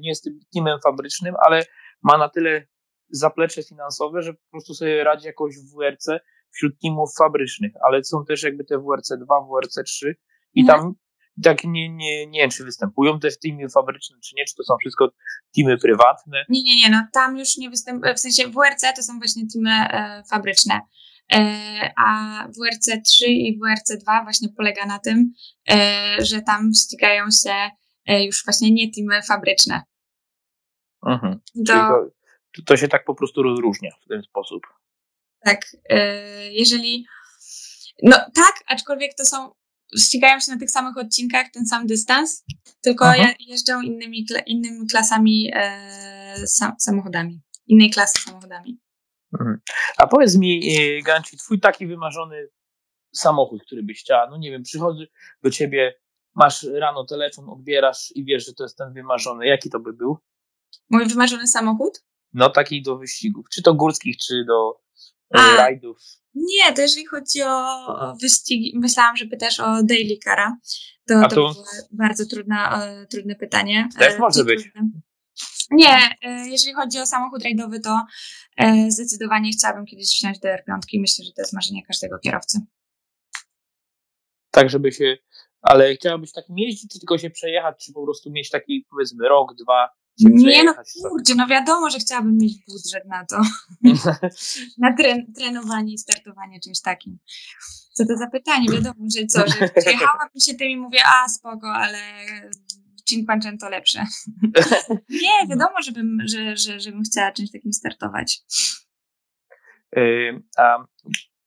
nie 0.00 0.08
jest 0.08 0.24
tym 0.24 0.40
teamem 0.54 0.78
fabrycznym, 0.80 1.34
ale 1.46 1.62
ma 2.02 2.18
na 2.18 2.28
tyle 2.28 2.66
zaplecze 3.10 3.62
finansowe, 3.62 4.22
że 4.22 4.34
po 4.34 4.50
prostu 4.50 4.74
sobie 4.74 5.04
radzi 5.04 5.26
jakoś 5.26 5.54
w 5.56 5.76
WRC 5.76 6.06
wśród 6.50 6.80
teamów 6.82 7.10
fabrycznych, 7.18 7.72
ale 7.86 8.04
są 8.04 8.24
też 8.24 8.42
jakby 8.42 8.64
te 8.64 8.78
WRC 8.78 9.18
2, 9.18 9.40
WRC 9.40 9.82
3 9.84 10.16
i 10.54 10.60
mhm. 10.60 10.80
tam 10.80 10.94
tak 11.42 11.64
nie, 11.64 11.88
nie, 11.88 12.26
nie 12.26 12.40
wiem, 12.40 12.50
czy 12.50 12.64
występują 12.64 13.20
te 13.20 13.28
teamy 13.42 13.68
fabryczne, 13.68 14.16
czy 14.24 14.36
nie, 14.36 14.44
czy 14.44 14.54
to 14.54 14.64
są 14.64 14.76
wszystko 14.80 15.12
teamy 15.56 15.78
prywatne. 15.78 16.44
Nie, 16.48 16.62
nie, 16.62 16.76
nie, 16.76 16.90
no 16.90 17.06
tam 17.12 17.38
już 17.38 17.56
nie 17.56 17.70
występują, 17.70 18.14
w 18.14 18.20
sensie 18.20 18.48
WRC 18.48 18.92
to 18.96 19.02
są 19.02 19.18
właśnie 19.18 19.42
teamy 19.52 19.70
e, 19.70 20.22
fabryczne, 20.30 20.80
e, 21.32 21.92
a 21.96 22.38
WRC 22.48 23.02
3 23.04 23.26
i 23.26 23.58
WRC 23.58 23.96
2 23.96 24.22
właśnie 24.22 24.48
polega 24.56 24.86
na 24.86 24.98
tym, 24.98 25.32
e, 25.70 26.16
że 26.18 26.42
tam 26.42 26.70
ścigają 26.82 27.24
się 27.44 27.70
e, 28.06 28.24
już 28.24 28.44
właśnie 28.44 28.70
nie 28.70 28.90
teamy 28.90 29.22
fabryczne. 29.22 29.82
Mhm. 31.06 31.40
To, 31.66 31.72
to, 32.56 32.62
to 32.66 32.76
się 32.76 32.88
tak 32.88 33.04
po 33.04 33.14
prostu 33.14 33.42
rozróżnia 33.42 33.90
w 34.04 34.08
ten 34.08 34.22
sposób. 34.22 34.62
Tak, 35.44 35.60
e, 35.90 36.52
jeżeli 36.52 37.06
no 38.02 38.16
tak, 38.34 38.54
aczkolwiek 38.66 39.14
to 39.14 39.24
są 39.24 39.52
ścigają 39.98 40.40
się 40.40 40.52
na 40.52 40.58
tych 40.58 40.70
samych 40.70 40.96
odcinkach, 40.96 41.46
ten 41.52 41.66
sam 41.66 41.86
dystans, 41.86 42.44
tylko 42.80 43.04
Aha. 43.04 43.32
jeżdżą 43.40 43.80
innymi, 43.80 44.26
innymi 44.46 44.86
klasami 44.86 45.50
e, 45.54 46.46
sam, 46.46 46.72
samochodami, 46.78 47.40
innej 47.66 47.90
klasy 47.90 48.22
samochodami. 48.22 48.80
Mhm. 49.32 49.60
A 49.96 50.06
powiedz 50.06 50.36
mi, 50.36 50.76
e, 50.78 51.02
Ganci, 51.02 51.36
twój 51.36 51.60
taki 51.60 51.86
wymarzony 51.86 52.48
samochód, 53.14 53.62
który 53.66 53.82
byś 53.82 54.00
chciała. 54.00 54.30
No 54.30 54.36
nie 54.36 54.50
wiem, 54.50 54.62
przychodzi 54.62 55.06
do 55.42 55.50
ciebie, 55.50 55.94
masz 56.34 56.62
rano 56.62 57.04
telefon, 57.04 57.48
odbierasz 57.48 58.12
i 58.14 58.24
wiesz, 58.24 58.46
że 58.46 58.52
to 58.52 58.64
jest 58.64 58.78
ten 58.78 58.92
wymarzony. 58.92 59.46
Jaki 59.46 59.70
to 59.70 59.80
by 59.80 59.92
był? 59.92 60.18
Mój 60.90 61.08
wymarzony 61.08 61.46
samochód? 61.46 62.04
No 62.32 62.50
taki 62.50 62.82
do 62.82 62.98
wyścigów, 62.98 63.46
czy 63.52 63.62
to 63.62 63.74
górskich, 63.74 64.16
czy 64.16 64.44
do 64.44 64.80
A, 65.32 65.56
rajdów. 65.56 65.98
Nie, 66.34 66.72
to 66.74 66.82
jeżeli 66.82 67.06
chodzi 67.06 67.42
o 67.42 68.16
wyścigi, 68.20 68.72
myślałam, 68.78 69.16
że 69.16 69.26
pytasz 69.26 69.60
o 69.60 69.82
Daily 69.82 70.18
Cara. 70.24 70.56
To, 71.06 71.20
to, 71.22 71.28
to 71.28 71.34
było 71.34 71.54
bardzo 71.90 72.26
trudna, 72.26 72.86
trudne 73.10 73.34
pytanie. 73.34 73.88
Też 73.98 74.18
może 74.18 74.44
być. 74.44 74.70
Nie, 75.70 76.16
e, 76.22 76.48
jeżeli 76.48 76.74
chodzi 76.74 76.98
o 76.98 77.06
samochód 77.06 77.44
rajdowy, 77.44 77.80
to 77.80 78.02
e, 78.56 78.90
zdecydowanie 78.90 79.50
chciałabym 79.52 79.86
kiedyś 79.86 80.08
wsiąść 80.08 80.40
do 80.40 80.48
R5. 80.48 80.78
Myślę, 81.00 81.24
że 81.24 81.32
to 81.32 81.42
jest 81.42 81.52
marzenie 81.52 81.82
każdego 81.86 82.18
kierowcy. 82.18 82.60
Tak, 84.50 84.70
żeby 84.70 84.92
się. 84.92 85.16
Ale 85.62 85.94
chciałabyś 85.94 86.32
takim 86.32 86.58
jeździć, 86.58 86.92
czy 86.92 86.98
tylko 86.98 87.18
się 87.18 87.30
przejechać, 87.30 87.84
czy 87.84 87.92
po 87.92 88.04
prostu 88.04 88.30
mieć 88.30 88.50
taki, 88.50 88.86
powiedzmy, 88.90 89.28
rok, 89.28 89.54
dwa? 89.54 89.88
Nie, 90.20 90.64
no 90.64 90.74
kurczę, 91.02 91.34
no 91.34 91.46
wiadomo, 91.46 91.90
że 91.90 91.98
chciałabym 91.98 92.38
mieć 92.38 92.52
budżet 92.68 93.04
na 93.08 93.26
to. 93.26 93.42
na 94.78 94.96
tren 94.96 95.32
trenowanie 95.36 95.94
i 95.94 95.98
startowanie 95.98 96.60
czymś 96.60 96.80
takim. 96.80 97.18
Co 97.92 98.06
to 98.06 98.16
za 98.16 98.26
pytanie? 98.26 98.68
Wiadomo, 98.72 99.04
że 99.16 99.26
co, 99.26 99.38
że 99.38 99.68
przejechałabym 99.80 100.40
się 100.46 100.54
tym 100.54 100.68
i 100.68 100.76
mówię, 100.76 100.98
a 101.06 101.28
spoko, 101.28 101.72
ale 101.72 101.98
Cinquecento 103.04 103.68
lepsze. 103.68 104.06
nie, 105.22 105.48
wiadomo, 105.48 105.82
żebym, 105.84 106.18
że, 106.26 106.56
że, 106.56 106.80
żebym 106.80 107.02
chciała 107.02 107.32
czymś 107.32 107.52
takim 107.52 107.72
startować. 107.72 108.40
Yy, 109.96 110.42
a 110.58 110.84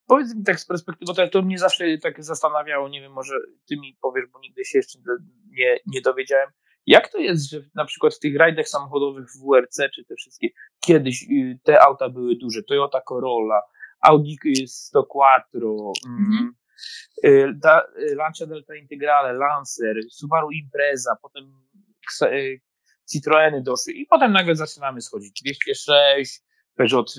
powiedz 0.07 0.35
mi 0.35 0.43
tak 0.43 0.59
z 0.59 0.65
perspektywy, 0.65 1.05
bo 1.07 1.13
to, 1.13 1.27
to 1.27 1.41
mnie 1.41 1.59
zawsze 1.59 1.97
tak 1.97 2.23
zastanawiało, 2.23 2.89
nie 2.89 3.01
wiem, 3.01 3.11
może 3.11 3.35
ty 3.69 3.77
mi 3.77 3.97
powiesz, 4.01 4.25
bo 4.33 4.39
nigdy 4.39 4.65
się 4.65 4.77
jeszcze 4.77 4.99
nie, 5.47 5.79
nie 5.85 6.01
dowiedziałem, 6.01 6.49
jak 6.85 7.11
to 7.11 7.17
jest, 7.17 7.49
że 7.49 7.61
na 7.75 7.85
przykład 7.85 8.15
w 8.15 8.19
tych 8.19 8.37
rajdach 8.37 8.67
samochodowych 8.67 9.25
w 9.29 9.39
WRC, 9.39 9.89
czy 9.95 10.05
te 10.05 10.15
wszystkie, 10.15 10.47
kiedyś 10.79 11.23
y, 11.23 11.59
te 11.63 11.81
auta 11.81 12.09
były 12.09 12.35
duże, 12.35 12.63
Toyota 12.63 13.01
Corolla, 13.01 13.61
Audi 14.01 14.37
104, 14.67 15.65
mhm. 16.07 16.55
Y, 17.25 17.53
da, 17.55 17.81
Lancia 18.15 18.45
Delta 18.45 18.75
Integrale, 18.75 19.33
Lancer, 19.33 19.95
Subaru 20.09 20.51
Impreza, 20.51 21.15
potem 21.21 21.53
y, 22.21 22.61
Citroeny 23.11 23.61
doszły 23.61 23.93
i 23.93 24.05
potem 24.05 24.31
nagle 24.31 24.55
zaczynamy 24.55 25.01
schodzić. 25.01 25.41
206, 25.41 26.41
Peugeot, 26.75 27.13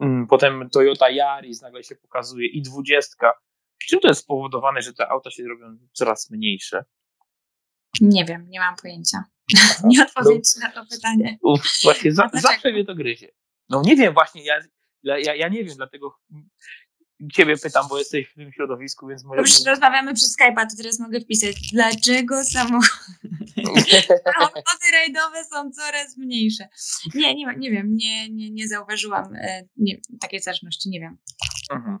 mm, 0.00 0.26
potem 0.26 0.70
Toyota 0.70 1.10
Yaris 1.10 1.62
nagle 1.62 1.82
się 1.82 1.96
pokazuje 1.96 2.48
i 2.48 2.62
20. 2.62 3.32
Czym 3.88 4.00
to 4.00 4.08
jest 4.08 4.20
spowodowane, 4.20 4.82
że 4.82 4.92
te 4.92 5.08
auta 5.08 5.30
się 5.30 5.44
robią 5.48 5.78
coraz 5.92 6.30
mniejsze? 6.30 6.84
Nie 8.00 8.24
wiem, 8.24 8.46
nie 8.48 8.60
mam 8.60 8.76
pojęcia. 8.76 9.24
nie 9.84 10.02
odpowiedź 10.02 10.44
no, 10.60 10.66
na 10.66 10.72
to 10.72 10.86
pytanie. 10.90 11.38
Uf, 11.42 11.60
właśnie 11.82 12.12
za, 12.12 12.30
zawsze 12.34 12.72
mnie 12.72 12.84
to 12.84 12.94
gryzie. 12.94 13.28
No 13.68 13.82
nie 13.84 13.96
wiem, 13.96 14.14
właśnie 14.14 14.44
ja, 14.44 14.60
ja, 15.02 15.34
ja 15.34 15.48
nie 15.48 15.64
wiem, 15.64 15.76
dlatego 15.76 16.18
ciebie 17.32 17.56
pytam, 17.56 17.88
bo 17.88 17.98
jesteś 17.98 18.28
w 18.28 18.34
tym 18.34 18.52
środowisku, 18.52 19.06
więc 19.06 19.24
może... 19.24 19.36
Dobrze, 19.36 19.70
rozmawiamy 19.70 20.14
przez 20.14 20.36
Skype'a, 20.38 20.66
to 20.70 20.76
teraz 20.76 21.00
mogę 21.00 21.20
wpisać. 21.20 21.56
Dlaczego 21.72 22.44
samochody 22.54 22.90
rajdowe 24.92 25.44
są 25.44 25.70
coraz 25.70 26.16
mniejsze? 26.16 26.68
Nie, 27.14 27.34
nie, 27.34 27.46
nie 27.56 27.70
wiem, 27.70 27.96
nie, 27.96 28.30
nie, 28.30 28.50
nie 28.50 28.68
zauważyłam 28.68 29.34
e, 29.34 29.64
nie, 29.76 30.00
takiej 30.20 30.40
zależności, 30.40 30.90
nie 30.90 31.00
wiem. 31.00 31.18
Mhm. 31.70 31.98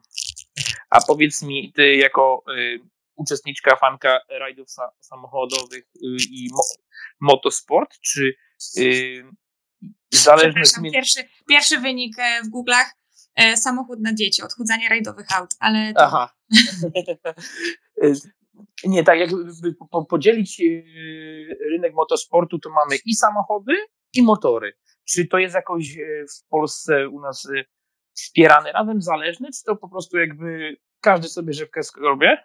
A 0.90 1.00
powiedz 1.00 1.42
mi, 1.42 1.72
ty 1.72 1.96
jako 1.96 2.44
y, 2.58 2.80
uczestniczka, 3.16 3.76
fanka 3.76 4.20
rajdów 4.28 4.70
sa 4.70 4.92
samochodowych 5.00 5.84
y, 5.96 6.16
i 6.30 6.48
mo 6.52 6.62
motosport, 7.20 7.98
czy 8.00 8.34
y, 8.78 9.24
zależność... 10.14 10.74
Pierwszy, 10.92 11.24
pierwszy 11.48 11.78
wynik 11.80 12.18
e, 12.18 12.42
w 12.42 12.50
Google'ach 12.50 12.86
e, 13.34 13.56
samochód 13.56 14.00
na 14.00 14.14
dzieci, 14.14 14.42
odchudzanie 14.42 14.88
rajdowych 14.88 15.26
aut, 15.36 15.50
ale... 15.60 15.92
To... 15.94 16.00
Aha. 16.00 16.34
Nie, 18.84 19.04
tak 19.04 19.18
jakby 19.18 19.74
podzielić 20.08 20.60
e, 20.60 20.64
rynek 21.70 21.94
motosportu, 21.94 22.58
to 22.58 22.70
mamy 22.70 22.96
i 23.04 23.14
samochody, 23.14 23.72
i 24.14 24.22
motory. 24.22 24.72
Czy 25.04 25.26
to 25.26 25.38
jest 25.38 25.54
jakoś 25.54 25.98
e, 25.98 26.24
w 26.26 26.48
Polsce 26.48 27.08
u 27.08 27.20
nas 27.20 27.46
e, 27.46 27.64
wspierane 28.14 28.72
razem, 28.72 29.02
zależne, 29.02 29.48
czy 29.50 29.64
to 29.64 29.76
po 29.76 29.88
prostu 29.88 30.18
jakby 30.18 30.76
każdy 31.00 31.28
sobie 31.28 31.52
rzepkę 31.52 31.82
skrobie? 31.82 32.44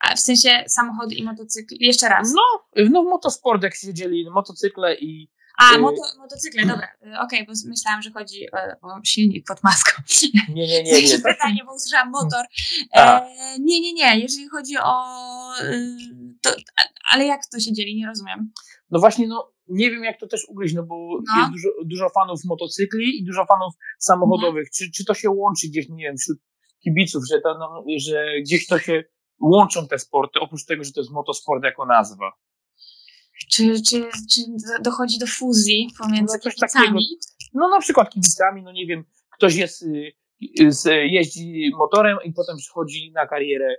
A 0.00 0.16
w 0.16 0.20
sensie 0.20 0.64
samochody 0.68 1.14
i 1.14 1.24
motocykl, 1.24 1.74
jeszcze 1.80 2.08
raz. 2.08 2.32
No, 2.34 2.42
no 2.90 3.02
motosport, 3.02 3.62
jak 3.62 3.74
się 3.74 3.94
dzieli 3.94 4.30
motocykle 4.30 4.94
i 4.94 5.30
a, 5.58 5.74
y, 5.74 5.78
moto, 5.78 6.02
motocykle, 6.18 6.66
dobra. 6.66 6.86
Y, 6.86 6.98
okej, 7.00 7.42
okay, 7.42 7.44
bo 7.46 7.52
myślałam, 7.68 8.02
że 8.02 8.10
chodzi 8.10 8.46
o, 8.52 8.88
o, 8.88 9.00
silnik 9.04 9.46
pod 9.46 9.62
maską. 9.62 10.02
Nie, 10.48 10.66
nie, 10.66 10.82
nie. 10.82 11.02
nie. 11.08 11.18
Pytanie, 11.18 11.62
bo 11.66 11.74
usłyszałam 11.74 12.10
motor. 12.10 12.46
E, 12.94 13.20
nie, 13.60 13.80
nie, 13.80 13.92
nie. 13.92 14.20
Jeżeli 14.20 14.48
chodzi 14.48 14.76
o. 14.82 15.04
Y, 15.62 15.96
to, 16.42 16.50
ale 17.12 17.24
jak 17.24 17.40
to 17.52 17.60
się 17.60 17.72
dzieli? 17.72 17.96
Nie 17.96 18.06
rozumiem. 18.06 18.52
No 18.90 19.00
właśnie, 19.00 19.28
no 19.28 19.52
nie 19.68 19.90
wiem, 19.90 20.04
jak 20.04 20.20
to 20.20 20.26
też 20.26 20.44
ugryźć, 20.48 20.74
no 20.74 20.82
bo 20.82 21.20
no. 21.28 21.40
jest 21.40 21.52
dużo, 21.52 21.68
dużo 21.84 22.08
fanów 22.08 22.44
motocykli 22.44 23.18
i 23.20 23.24
dużo 23.24 23.46
fanów 23.46 23.74
samochodowych. 23.98 24.68
No. 24.68 24.70
Czy, 24.76 24.90
czy 24.90 25.04
to 25.04 25.14
się 25.14 25.30
łączy 25.30 25.68
gdzieś, 25.68 25.88
nie 25.88 26.04
wiem, 26.04 26.16
wśród 26.16 26.38
kibiców, 26.84 27.22
że, 27.30 27.40
to, 27.40 27.58
no, 27.58 27.84
że 27.98 28.40
gdzieś 28.40 28.66
to 28.66 28.78
się 28.78 29.04
łączą 29.40 29.88
te 29.88 29.98
sporty, 29.98 30.40
oprócz 30.40 30.64
tego, 30.64 30.84
że 30.84 30.92
to 30.92 31.00
jest 31.00 31.12
motosport 31.12 31.64
jako 31.64 31.86
nazwa? 31.86 32.32
Czy, 33.50 33.82
czy, 33.82 34.08
czy 34.34 34.40
dochodzi 34.82 35.18
do 35.18 35.26
fuzji 35.26 35.90
pomiędzy 35.98 36.38
no, 36.44 36.50
kibicami? 36.50 37.06
No 37.54 37.68
na 37.68 37.80
przykład 37.80 38.10
kibicami, 38.10 38.62
no 38.62 38.72
nie 38.72 38.86
wiem, 38.86 39.04
ktoś 39.36 39.54
jest, 39.54 39.82
y, 39.82 40.12
y, 40.86 41.06
jeździ 41.06 41.70
motorem 41.78 42.18
i 42.24 42.32
potem 42.32 42.56
przychodzi 42.56 43.12
na 43.12 43.26
karierę 43.26 43.76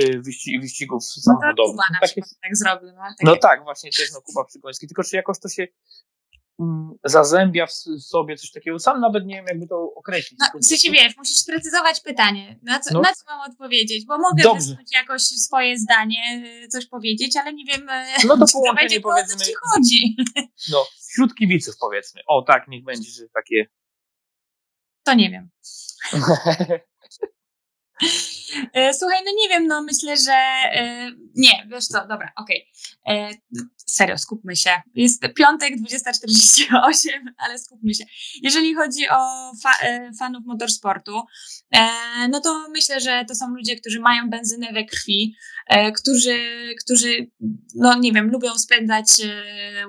y, 0.00 0.22
wyścigów 0.60 1.04
samochodowych. 1.04 1.56
No 1.58 1.64
to 1.64 1.70
Kuba 1.70 1.82
na 1.92 2.00
tak, 2.00 2.16
jest, 2.16 2.40
tak 2.40 2.56
zrobił. 2.56 2.88
No, 2.96 3.02
no 3.22 3.36
tak, 3.36 3.64
właśnie 3.64 3.90
to 3.96 4.02
jest 4.02 4.14
no, 4.14 4.20
Kuba 4.22 4.44
Przygoński. 4.44 4.86
Tylko 4.86 5.04
czy 5.04 5.16
jakoś 5.16 5.40
to 5.40 5.48
się 5.48 5.66
zazębia 7.04 7.66
w 7.66 7.72
sobie 8.02 8.36
coś 8.36 8.50
takiego. 8.50 8.78
Sam 8.78 9.00
nawet 9.00 9.26
nie 9.26 9.34
wiem, 9.34 9.44
jakby 9.48 9.66
to 9.66 9.92
określić. 9.94 10.40
No, 10.40 10.60
w 10.60 10.64
sensie 10.64 10.90
wiesz, 10.90 11.16
musisz 11.16 11.36
sprecyzować 11.36 12.00
pytanie. 12.00 12.58
Na 12.62 12.80
co, 12.80 12.94
no. 12.94 13.00
na 13.00 13.14
co 13.14 13.24
mam 13.26 13.50
odpowiedzieć? 13.50 14.06
Bo 14.06 14.18
mogę 14.18 14.42
Dobrze. 14.42 14.76
jakoś 14.92 15.22
swoje 15.22 15.78
zdanie, 15.78 16.42
y, 16.64 16.68
coś 16.68 16.86
powiedzieć, 16.86 17.36
ale 17.36 17.52
nie 17.52 17.64
wiem, 17.64 17.88
y, 17.88 18.26
no 18.26 18.38
to 18.38 18.44
połączenie 18.52 19.00
powiedzmy. 19.00 19.34
O 19.34 19.38
co 19.38 19.44
ci 19.44 19.52
chodzi. 19.54 20.16
No, 20.72 20.86
wśród 21.08 21.34
kibiców 21.34 21.74
powiedzmy. 21.80 22.20
O 22.26 22.42
tak, 22.42 22.68
niech 22.68 22.84
będzie, 22.84 23.10
że 23.10 23.28
takie. 23.28 23.66
To 25.02 25.14
nie 25.14 25.30
wiem. 25.30 25.50
E, 28.72 28.94
słuchaj, 28.94 29.18
no 29.24 29.32
nie 29.36 29.48
wiem, 29.48 29.66
no 29.66 29.82
myślę, 29.82 30.16
że 30.16 30.32
e, 30.32 31.10
nie, 31.34 31.66
wiesz 31.70 31.86
co, 31.86 32.00
dobra, 32.00 32.32
okej. 32.36 32.66
Okay. 33.04 33.16
E, 33.16 33.30
serio, 33.86 34.18
skupmy 34.18 34.56
się. 34.56 34.70
Jest 34.94 35.22
piątek, 35.36 35.74
20.48, 35.76 37.08
ale 37.44 37.58
skupmy 37.58 37.94
się. 37.94 38.04
Jeżeli 38.42 38.74
chodzi 38.74 39.08
o 39.08 39.52
fa 39.62 39.70
fanów 40.18 40.44
motorsportu, 40.46 41.22
no 42.30 42.40
to 42.40 42.68
myślę, 42.70 43.00
że 43.00 43.24
to 43.28 43.34
są 43.34 43.48
ludzie, 43.48 43.76
którzy 43.76 44.00
mają 44.00 44.30
benzynę 44.30 44.72
we 44.72 44.84
krwi, 44.84 45.36
którzy, 45.96 46.38
którzy, 46.84 47.30
no 47.74 47.98
nie 47.98 48.12
wiem, 48.12 48.30
lubią 48.30 48.58
spędzać 48.58 49.06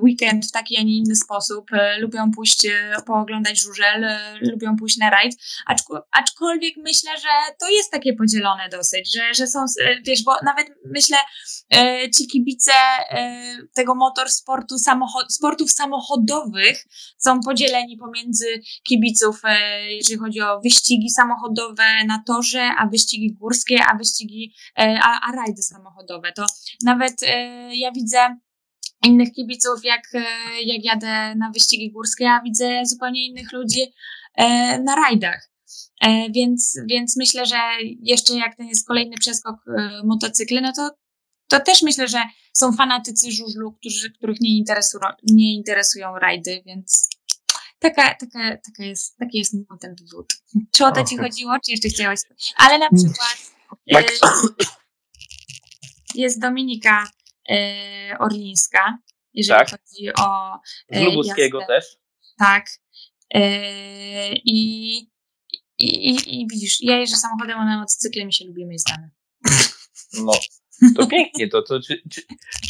weekend 0.02 0.46
w 0.46 0.52
taki, 0.52 0.78
a 0.78 0.84
nie 0.84 0.98
inny 0.98 1.16
sposób, 1.16 1.72
lubią 2.00 2.32
pójść 2.32 2.68
pooglądać 3.06 3.62
żużel, 3.62 4.06
lubią 4.42 4.76
pójść 4.76 4.98
na 4.98 5.10
rajd, 5.10 5.36
aczkolwiek 6.12 6.74
myślę, 6.78 7.12
że 7.18 7.54
to 7.60 7.70
jest 7.70 7.92
takie 7.92 8.14
podzielone 8.14 8.49
dosyć, 8.72 9.14
że, 9.16 9.34
że 9.34 9.48
są, 9.48 9.60
e, 9.60 10.02
wiesz, 10.02 10.24
bo 10.24 10.32
nawet 10.44 10.68
myślę, 10.86 11.18
e, 11.74 12.10
ci 12.10 12.28
kibice 12.28 12.72
e, 13.10 13.44
tego 13.76 13.96
motorsportu, 13.96 14.78
samochod, 14.78 15.34
sportów 15.34 15.72
samochodowych 15.72 16.86
są 17.18 17.40
podzieleni 17.40 17.98
pomiędzy 17.98 18.46
kibiców, 18.88 19.42
jeżeli 19.90 20.20
chodzi 20.20 20.42
o 20.42 20.60
wyścigi 20.62 21.10
samochodowe 21.10 21.84
na 22.08 22.24
torze, 22.28 22.70
a 22.78 22.88
wyścigi 22.88 23.34
górskie, 23.34 23.84
a 23.92 23.98
wyścigi, 23.98 24.54
a, 24.78 25.30
a 25.30 25.32
rajdy 25.32 25.62
samochodowe. 25.62 26.32
To 26.32 26.46
nawet 26.84 27.22
ja 27.72 27.92
widzę 27.92 28.38
innych 29.04 29.34
kibiców, 29.34 29.84
jak, 29.84 30.02
jak 30.66 30.84
jadę 30.84 31.36
na 31.36 31.52
wyścigi 31.54 31.92
górskie, 31.92 32.30
a 32.30 32.42
widzę 32.42 32.86
zupełnie 32.86 33.28
innych 33.28 33.52
ludzi 33.52 33.94
na 34.84 34.96
rajdach. 34.96 35.49
E, 36.00 36.30
więc, 36.32 36.80
więc 36.90 37.18
myślę, 37.18 37.46
że 37.46 37.58
jeszcze 38.04 38.34
jak 38.34 38.56
ten 38.56 38.68
jest 38.68 38.88
kolejny 38.88 39.18
przeskok 39.18 39.56
e, 39.78 40.02
motocykle, 40.04 40.62
no 40.62 40.74
to, 40.76 40.92
to 41.48 41.60
też 41.60 41.82
myślę, 41.82 42.08
że 42.08 42.24
są 42.54 42.74
fanatycy 42.74 43.32
żużlu, 43.32 43.72
którzy, 43.72 44.12
których 44.12 44.42
nie, 44.42 44.58
interesują, 44.58 45.04
nie 45.24 45.56
interesują 45.56 46.16
rajdy, 46.16 46.64
więc 46.66 47.10
taka, 47.80 48.16
taka, 48.16 48.58
taka 48.58 48.84
jest, 48.84 49.18
taki 49.18 49.38
jest 49.38 49.54
mój 49.54 49.66
ten 49.80 49.96
wywód. 49.96 50.34
Czy 50.72 50.86
o 50.86 50.92
to 50.92 51.04
ci 51.04 51.18
chodziło, 51.18 51.54
czy 51.66 51.72
jeszcze 51.72 51.90
chciałeś? 51.90 52.20
Ale 52.56 52.80
na 52.80 52.90
przykład 52.90 53.38
tak. 53.92 54.12
y, 54.12 54.66
jest 56.16 56.42
Dominika 56.42 57.10
Orlińska, 58.20 58.98
jeżeli 59.34 59.60
tak. 59.60 59.70
chodzi 59.70 60.14
o 60.14 60.60
Z 60.92 61.02
Lubuskiego 61.06 61.60
też. 61.68 61.86
Tak. 62.38 62.66
I, 64.46 65.09
i, 65.80 66.10
i, 66.10 66.42
I 66.42 66.48
widzisz, 66.48 66.78
ja 66.82 66.98
jeżdżę 66.98 67.16
samochodem, 67.16 67.60
a 67.60 67.66
na 67.66 67.80
motocykle 67.80 68.26
mi 68.26 68.34
się 68.34 68.46
lubimy 68.46 68.74
jezdamy. 68.74 69.10
No, 70.14 70.32
to 70.96 71.08
pięknie 71.08 71.48
to, 71.48 71.62
to 71.62 71.80
czy, 71.80 72.02
czy, 72.12 72.22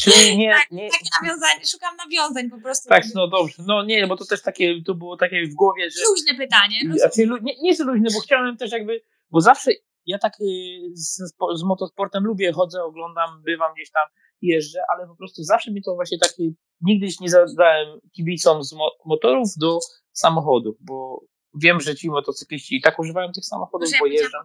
czy 0.02 0.36
nie, 0.36 0.52
tak, 0.52 0.72
nie... 0.72 0.90
Takie 0.90 1.10
nawiązanie, 1.22 1.66
szukam 1.66 1.96
nawiązań 1.96 2.50
po 2.50 2.62
prostu. 2.62 2.90
Tak, 2.90 3.04
no 3.16 3.28
dobrze, 3.28 3.64
no 3.68 3.84
nie, 3.84 4.08
bo 4.08 4.18
to 4.18 4.26
też 4.26 4.42
takie, 4.42 4.82
to 4.86 4.96
było 4.96 5.18
takie 5.18 5.48
w 5.48 5.54
głowie, 5.54 5.92
że... 5.92 6.02
Luźne 6.10 6.46
pytanie. 6.46 6.76
Znaczy, 6.98 7.28
nie, 7.42 7.56
nie 7.62 7.70
jest 7.70 7.82
luźne, 7.82 8.10
bo 8.14 8.20
chciałem 8.20 8.58
też 8.58 8.72
jakby, 8.72 9.04
bo 9.30 9.42
zawsze 9.42 9.72
ja 10.06 10.18
tak 10.18 10.34
y, 10.42 10.46
z, 10.94 11.18
z 11.56 11.64
motosportem 11.64 12.24
lubię, 12.24 12.52
chodzę, 12.52 12.84
oglądam, 12.84 13.42
bywam 13.44 13.74
gdzieś 13.74 13.92
tam, 13.92 14.08
jeżdżę, 14.42 14.80
ale 14.94 15.08
po 15.08 15.16
prostu 15.16 15.44
zawsze 15.44 15.72
mi 15.72 15.84
to 15.84 15.96
właśnie 15.96 16.18
takie, 16.20 16.44
nigdy 16.82 17.08
nie 17.22 17.30
zadałem 17.30 18.00
kibicom 18.16 18.64
z 18.64 18.74
mo 18.74 18.92
motorów 19.06 19.50
do 19.58 19.80
samochodów, 20.12 20.76
bo 20.80 21.24
wiem, 21.54 21.82
że 21.82 21.96
ci 21.96 22.10
motocykliści 22.10 22.76
i 22.76 22.82
tak 22.82 23.00
używają 23.00 23.32
tych 23.32 23.46
samochodów, 23.46 23.90
bo 24.00 24.06
jeżdżą. 24.06 24.38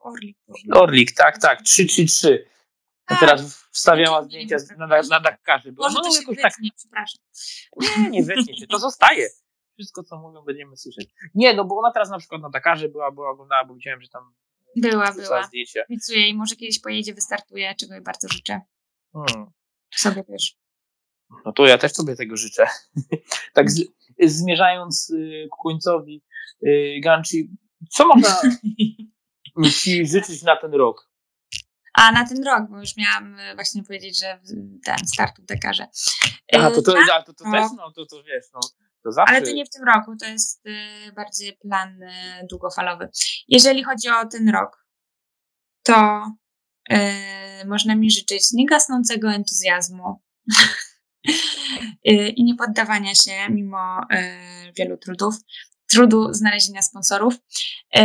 Orlik. 0.00 0.38
Orlik, 0.74 1.12
tak, 1.12 1.38
tak, 1.38 1.62
333. 1.62 2.52
A 3.06 3.16
teraz 3.16 3.66
wstawiała 3.72 4.22
zdjęcia 4.22 4.56
na, 4.78 4.86
na, 4.86 5.02
na 5.02 5.20
Dakarze. 5.20 5.72
Może 5.76 5.94
no, 5.94 6.02
to 6.02 6.10
się 6.10 6.26
wytnie, 6.28 6.42
tak... 6.42 6.52
przepraszam. 6.76 7.22
Nie, 7.80 8.10
nie 8.10 8.22
wytnie 8.22 8.56
się, 8.56 8.66
to 8.66 8.78
zostaje. 8.78 9.28
Wszystko, 9.74 10.02
co 10.02 10.18
mówią, 10.18 10.42
będziemy 10.42 10.76
słyszeć. 10.76 11.08
Nie, 11.34 11.54
no 11.54 11.64
bo 11.64 11.78
ona 11.78 11.92
teraz 11.92 12.10
na 12.10 12.18
przykład 12.18 12.42
na 12.42 12.50
Dakarze 12.50 12.88
była, 12.88 13.10
była 13.10 13.30
oglądała, 13.30 13.64
bo 13.64 13.74
widziałem, 13.74 14.02
że 14.02 14.08
tam 14.08 14.34
była, 14.76 15.12
była. 15.12 15.42
Zdjęcia. 15.42 15.80
Obiecuję 15.84 16.28
i 16.28 16.34
może 16.34 16.56
kiedyś 16.56 16.80
pojedzie, 16.80 17.14
wystartuje, 17.14 17.74
czego 17.74 17.94
jej 17.94 18.02
bardzo 18.02 18.28
życzę. 18.28 18.60
Hmm. 19.12 19.50
Sobie 19.94 20.24
też. 20.24 20.56
No 21.44 21.52
to 21.52 21.66
ja 21.66 21.78
też 21.78 21.92
sobie 21.92 22.16
tego 22.16 22.36
życzę. 22.36 22.66
tak 23.54 23.70
z, 23.70 23.82
zmierzając 24.24 25.10
y, 25.10 25.48
ku 25.50 25.62
końcowi, 25.62 26.22
y, 26.66 27.00
Ganci, 27.02 27.50
co 27.90 28.06
można 28.06 28.36
ci 29.82 30.06
życzyć 30.06 30.42
na 30.42 30.56
ten 30.56 30.74
rok? 30.74 31.08
A 31.94 32.12
na 32.12 32.28
ten 32.28 32.44
rok, 32.44 32.70
bo 32.70 32.80
już 32.80 32.96
miałam 32.96 33.38
y, 33.38 33.54
właśnie 33.54 33.82
powiedzieć, 33.82 34.18
że 34.18 34.40
ten 34.84 35.06
start 35.06 35.40
w 35.40 35.44
Dakarze. 35.44 35.86
A 36.52 36.70
to, 36.70 36.82
to, 36.82 36.92
tak, 36.92 37.26
to, 37.26 37.34
to 37.34 37.44
też, 37.44 37.70
no 37.76 37.92
to, 37.92 38.06
to 38.06 38.22
wiesz, 38.22 38.44
no. 38.54 38.60
To 39.04 39.12
zawsze... 39.12 39.34
Ale 39.34 39.46
to 39.46 39.52
nie 39.52 39.64
w 39.64 39.70
tym 39.70 39.84
roku, 39.84 40.16
to 40.16 40.26
jest 40.26 40.64
bardziej 41.16 41.56
plan 41.56 42.00
długofalowy. 42.50 43.08
Jeżeli 43.48 43.84
chodzi 43.84 44.08
o 44.08 44.26
ten 44.26 44.48
rok, 44.48 44.86
to 45.82 46.26
można 47.66 47.94
mi 47.94 48.10
życzyć 48.10 48.52
niegasnącego 48.52 49.32
entuzjazmu, 49.32 50.22
i 52.04 52.44
nie 52.44 52.54
poddawania 52.54 53.14
się 53.14 53.32
mimo 53.50 54.00
y, 54.02 54.72
wielu 54.78 54.96
trudów, 54.96 55.34
trudu 55.90 56.32
znalezienia 56.32 56.82
sponsorów. 56.82 57.34
Y, 57.34 58.00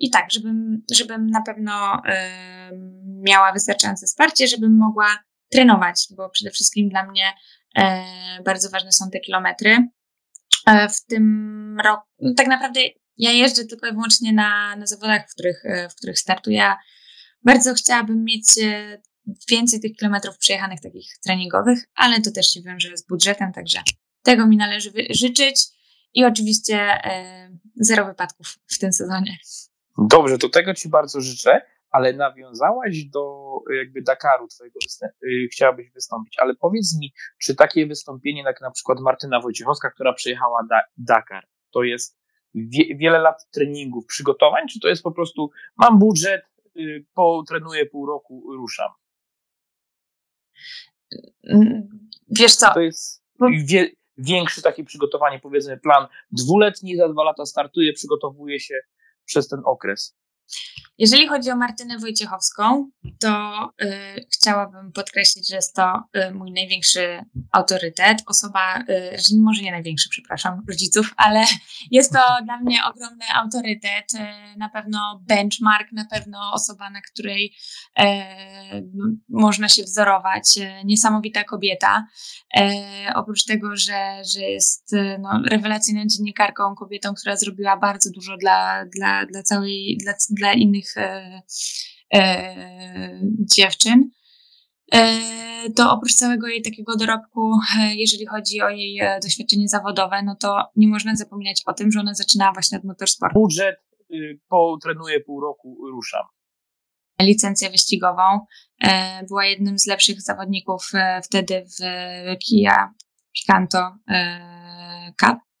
I 0.00 0.10
tak, 0.10 0.32
żebym, 0.32 0.82
żebym 0.92 1.26
na 1.26 1.42
pewno 1.42 2.02
miała 3.06 3.52
wystarczające 3.52 4.06
wsparcie, 4.06 4.48
żebym 4.48 4.76
mogła 4.78 5.18
trenować, 5.52 6.06
bo 6.16 6.30
przede 6.30 6.50
wszystkim 6.50 6.88
dla 6.88 7.06
mnie 7.06 7.32
bardzo 8.44 8.70
ważne 8.70 8.92
są 8.92 9.10
te 9.10 9.20
kilometry. 9.20 9.88
W 10.66 11.06
tym 11.06 11.76
roku, 11.84 12.06
tak 12.36 12.46
naprawdę 12.46 12.80
ja 13.16 13.30
jeżdżę 13.30 13.64
tylko 13.64 13.86
i 13.86 13.92
wyłącznie 13.92 14.32
na, 14.32 14.76
na 14.76 14.86
zawodach, 14.86 15.30
w 15.30 15.32
których, 15.32 15.62
w 15.90 15.94
których 15.94 16.18
startuję. 16.18 16.74
Bardzo 17.42 17.74
chciałabym 17.74 18.24
mieć 18.24 18.44
więcej 19.50 19.80
tych 19.80 19.96
kilometrów 19.96 20.38
przejechanych 20.38 20.80
takich 20.80 21.18
treningowych, 21.24 21.78
ale 21.94 22.20
to 22.20 22.30
też 22.30 22.52
się 22.52 22.62
wiąże 22.62 22.96
z 22.96 23.06
budżetem, 23.06 23.52
także 23.52 23.78
tego 24.22 24.46
mi 24.46 24.56
należy 24.56 24.92
życzyć 25.10 25.62
i 26.14 26.24
oczywiście 26.24 26.76
e, 26.78 27.50
zero 27.76 28.06
wypadków 28.06 28.46
w 28.66 28.78
tym 28.78 28.92
sezonie. 28.92 29.36
Dobrze, 29.98 30.38
to 30.38 30.48
tego 30.48 30.74
Ci 30.74 30.88
bardzo 30.88 31.20
życzę, 31.20 31.60
ale 31.90 32.12
nawiązałaś 32.12 33.04
do 33.04 33.42
jakby 33.78 34.02
Dakaru 34.02 34.48
Twojego, 34.48 34.78
y, 35.24 35.48
chciałabyś 35.52 35.90
wystąpić, 35.90 36.38
ale 36.38 36.54
powiedz 36.54 36.98
mi, 37.00 37.12
czy 37.42 37.54
takie 37.54 37.86
wystąpienie 37.86 38.42
jak 38.42 38.60
na 38.60 38.70
przykład 38.70 39.00
Martyna 39.00 39.40
Wojciechowska, 39.40 39.90
która 39.90 40.12
przejechała 40.12 40.66
da 40.70 40.80
Dakar, 40.96 41.46
to 41.72 41.82
jest 41.82 42.18
wie 42.54 42.96
wiele 42.96 43.18
lat 43.18 43.50
treningów, 43.50 44.06
przygotowań, 44.06 44.68
czy 44.68 44.80
to 44.80 44.88
jest 44.88 45.02
po 45.02 45.12
prostu 45.12 45.50
mam 45.76 45.98
budżet, 45.98 46.42
y, 46.76 47.06
potrenuję 47.14 47.86
pół 47.86 48.06
roku, 48.06 48.44
ruszam? 48.56 48.90
Wiesz 52.28 52.56
co? 52.56 52.74
To 52.74 52.80
jest 52.80 53.22
wie, 53.64 53.90
większy 54.18 54.62
takie 54.62 54.84
przygotowanie, 54.84 55.40
powiedzmy 55.40 55.76
plan 55.76 56.06
dwuletni, 56.32 56.96
za 56.96 57.08
dwa 57.08 57.24
lata 57.24 57.46
startuje, 57.46 57.92
przygotowuje 57.92 58.60
się 58.60 58.80
przez 59.24 59.48
ten 59.48 59.60
okres. 59.64 60.16
Jeżeli 61.02 61.28
chodzi 61.28 61.50
o 61.50 61.56
Martynę 61.56 61.98
Wojciechowską, 61.98 62.90
to 63.18 63.64
y, 63.82 64.26
chciałabym 64.32 64.92
podkreślić, 64.92 65.48
że 65.48 65.56
jest 65.56 65.76
to 65.76 66.02
y, 66.16 66.34
mój 66.34 66.52
największy 66.52 67.24
autorytet. 67.52 68.22
Osoba, 68.26 68.78
y, 68.78 69.38
może 69.42 69.62
nie 69.62 69.70
największy, 69.70 70.08
przepraszam, 70.08 70.62
rodziców, 70.68 71.14
ale 71.16 71.44
jest 71.90 72.12
to 72.12 72.18
dla 72.44 72.56
mnie 72.56 72.78
ogromny 72.84 73.24
autorytet. 73.34 74.14
Y, 74.14 74.58
na 74.58 74.68
pewno 74.68 75.22
benchmark, 75.28 75.92
na 75.92 76.04
pewno 76.04 76.52
osoba, 76.52 76.90
na 76.90 77.00
której 77.00 77.54
y, 78.00 78.04
można 79.28 79.68
się 79.68 79.82
wzorować. 79.82 80.56
Y, 80.56 80.84
niesamowita 80.84 81.44
kobieta. 81.44 82.06
oprócz 83.14 83.44
tego, 83.44 83.76
że, 83.76 84.22
że 84.34 84.40
jest 84.40 84.94
no, 85.18 85.42
rewelacyjną 85.46 86.02
dziennikarką, 86.06 86.74
kobietą, 86.74 87.14
która 87.14 87.36
zrobiła 87.36 87.76
bardzo 87.76 88.10
dużo 88.10 88.36
dla, 88.36 88.84
dla, 88.84 89.26
dla 89.26 89.42
całej, 89.42 89.98
dla, 90.00 90.14
dla 90.30 90.52
innych 90.52 90.91
e, 90.96 91.42
e, 92.14 93.20
dziewczyn. 93.56 94.10
E, 94.92 95.18
to 95.76 95.92
oprócz 95.92 96.14
całego 96.14 96.48
jej 96.48 96.62
takiego 96.62 96.96
dorobku, 96.96 97.58
jeżeli 97.94 98.26
chodzi 98.26 98.62
o 98.62 98.68
jej 98.68 99.00
doświadczenie 99.22 99.68
zawodowe, 99.68 100.22
no 100.22 100.36
to 100.36 100.64
nie 100.76 100.88
można 100.88 101.16
zapominać 101.16 101.62
o 101.66 101.72
tym, 101.72 101.92
że 101.92 102.00
ona 102.00 102.14
zaczynała 102.14 102.52
właśnie 102.52 102.78
od 102.78 102.84
motorsportu. 102.84 103.40
Budżet, 103.40 103.76
y, 104.10 104.40
po 104.48 104.78
trenuję 104.82 105.20
pół 105.20 105.40
roku, 105.40 105.78
ruszam. 105.90 106.22
Licencję 107.20 107.70
wyścigową. 107.70 108.40
Była 109.28 109.46
jednym 109.46 109.78
z 109.78 109.86
lepszych 109.86 110.22
zawodników 110.22 110.90
wtedy 111.24 111.64
w 111.64 111.84
Kia 112.38 112.94
Picanto 113.32 113.96
Cup. 115.20 115.51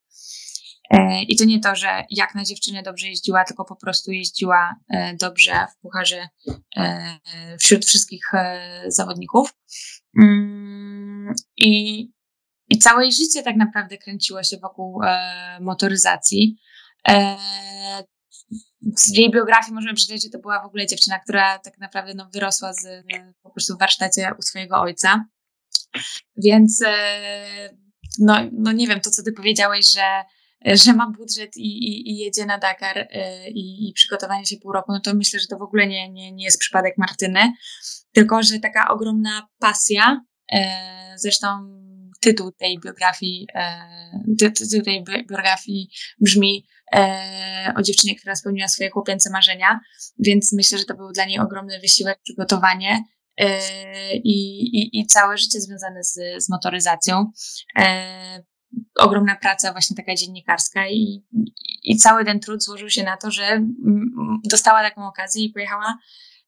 E, 0.92 1.22
I 1.22 1.36
to 1.36 1.44
nie 1.44 1.60
to, 1.60 1.76
że 1.76 2.04
jak 2.10 2.34
na 2.34 2.44
dziewczynę 2.44 2.82
dobrze 2.82 3.06
jeździła, 3.06 3.44
tylko 3.44 3.64
po 3.64 3.76
prostu 3.76 4.12
jeździła 4.12 4.76
e, 4.88 5.16
dobrze 5.16 5.66
w 5.72 5.80
pucharze 5.80 6.28
e, 6.76 7.18
wśród 7.58 7.84
wszystkich 7.84 8.24
zawodników. 8.86 9.54
Mm, 10.18 11.34
I, 11.56 12.00
i 12.68 12.78
całe 12.78 13.02
jej 13.02 13.12
życie 13.12 13.42
tak 13.42 13.56
naprawdę 13.56 13.98
kręciło 13.98 14.42
się 14.42 14.56
wokół 14.56 15.00
motoryzacji. 15.60 16.56
Z 18.96 19.18
jej 19.18 19.30
biografii 19.30 19.74
możemy 19.74 19.94
przeczytać, 19.94 20.22
że 20.22 20.30
to 20.30 20.38
była 20.38 20.62
w 20.62 20.66
ogóle 20.66 20.86
dziewczyna, 20.86 21.18
która 21.18 21.58
tak 21.58 21.78
naprawdę 21.78 22.14
no, 22.14 22.28
wyrosła 22.32 22.72
z, 22.72 23.04
po 23.42 23.50
prostu 23.50 23.74
w 23.74 23.78
warsztacie 23.78 24.30
u 24.38 24.42
swojego 24.42 24.80
ojca. 24.80 25.24
Więc 26.36 26.82
no, 28.18 28.36
no 28.52 28.72
nie 28.72 28.86
wiem, 28.86 29.00
to 29.00 29.10
co 29.10 29.22
ty 29.22 29.32
powiedziałeś, 29.32 29.92
że 29.92 30.24
że 30.64 30.92
ma 30.92 31.10
budżet 31.10 31.56
i, 31.56 31.66
i, 31.66 32.10
i 32.10 32.16
jedzie 32.16 32.46
na 32.46 32.58
Dakar 32.58 32.98
y, 32.98 33.08
i, 33.48 33.88
i, 33.88 33.92
przygotowanie 33.92 34.46
się 34.46 34.56
pół 34.56 34.72
roku, 34.72 34.92
no 34.92 35.00
to 35.00 35.14
myślę, 35.14 35.40
że 35.40 35.46
to 35.46 35.58
w 35.58 35.62
ogóle 35.62 35.86
nie, 35.86 36.10
nie, 36.10 36.32
nie 36.32 36.44
jest 36.44 36.58
przypadek 36.58 36.94
Martyny, 36.98 37.52
tylko 38.12 38.42
że 38.42 38.58
taka 38.58 38.88
ogromna 38.88 39.48
pasja, 39.58 40.20
y, 40.54 40.58
zresztą 41.16 41.48
tytuł 42.20 42.52
tej 42.52 42.80
biografii, 42.80 43.46
y, 44.28 44.36
tytuł 44.36 44.82
tej 44.82 45.04
biografii 45.04 45.90
brzmi 46.20 46.66
o 47.76 47.82
dziewczynie, 47.82 48.16
która 48.16 48.36
spełniła 48.36 48.68
swoje 48.68 48.90
chłopięce 48.90 49.30
marzenia, 49.30 49.80
więc 50.18 50.52
myślę, 50.52 50.78
że 50.78 50.84
to 50.84 50.94
był 50.94 51.12
dla 51.12 51.24
niej 51.24 51.38
ogromny 51.38 51.80
wysiłek, 51.80 52.18
przygotowanie 52.22 53.04
i, 54.14 54.60
i, 54.78 55.00
i 55.00 55.06
całe 55.06 55.38
życie 55.38 55.60
związane 55.60 56.04
z, 56.04 56.44
z 56.44 56.48
motoryzacją 56.48 57.32
ogromna 58.94 59.36
praca 59.36 59.72
właśnie 59.72 59.96
taka 59.96 60.14
dziennikarska 60.14 60.88
i, 60.88 61.24
i 61.82 61.96
cały 61.96 62.24
ten 62.24 62.40
trud 62.40 62.62
złożył 62.62 62.90
się 62.90 63.02
na 63.02 63.16
to, 63.16 63.30
że 63.30 63.62
dostała 64.44 64.82
taką 64.82 65.06
okazję 65.06 65.44
i 65.44 65.52
pojechała 65.52 65.98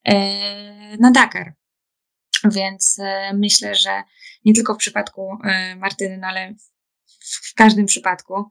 e, 0.05 0.97
na 0.97 1.11
Dakar. 1.11 1.55
Więc 2.45 2.99
e, 2.99 3.35
myślę, 3.35 3.75
że 3.75 4.03
nie 4.45 4.55
tylko 4.55 4.75
w 4.75 4.79
przypadku 4.79 5.39
e, 5.45 5.77
Martyny, 5.77 6.19
no 6.19 6.27
ale 6.27 6.55
w 7.21 7.55
każdym 7.55 7.87
przypadku 7.87 8.51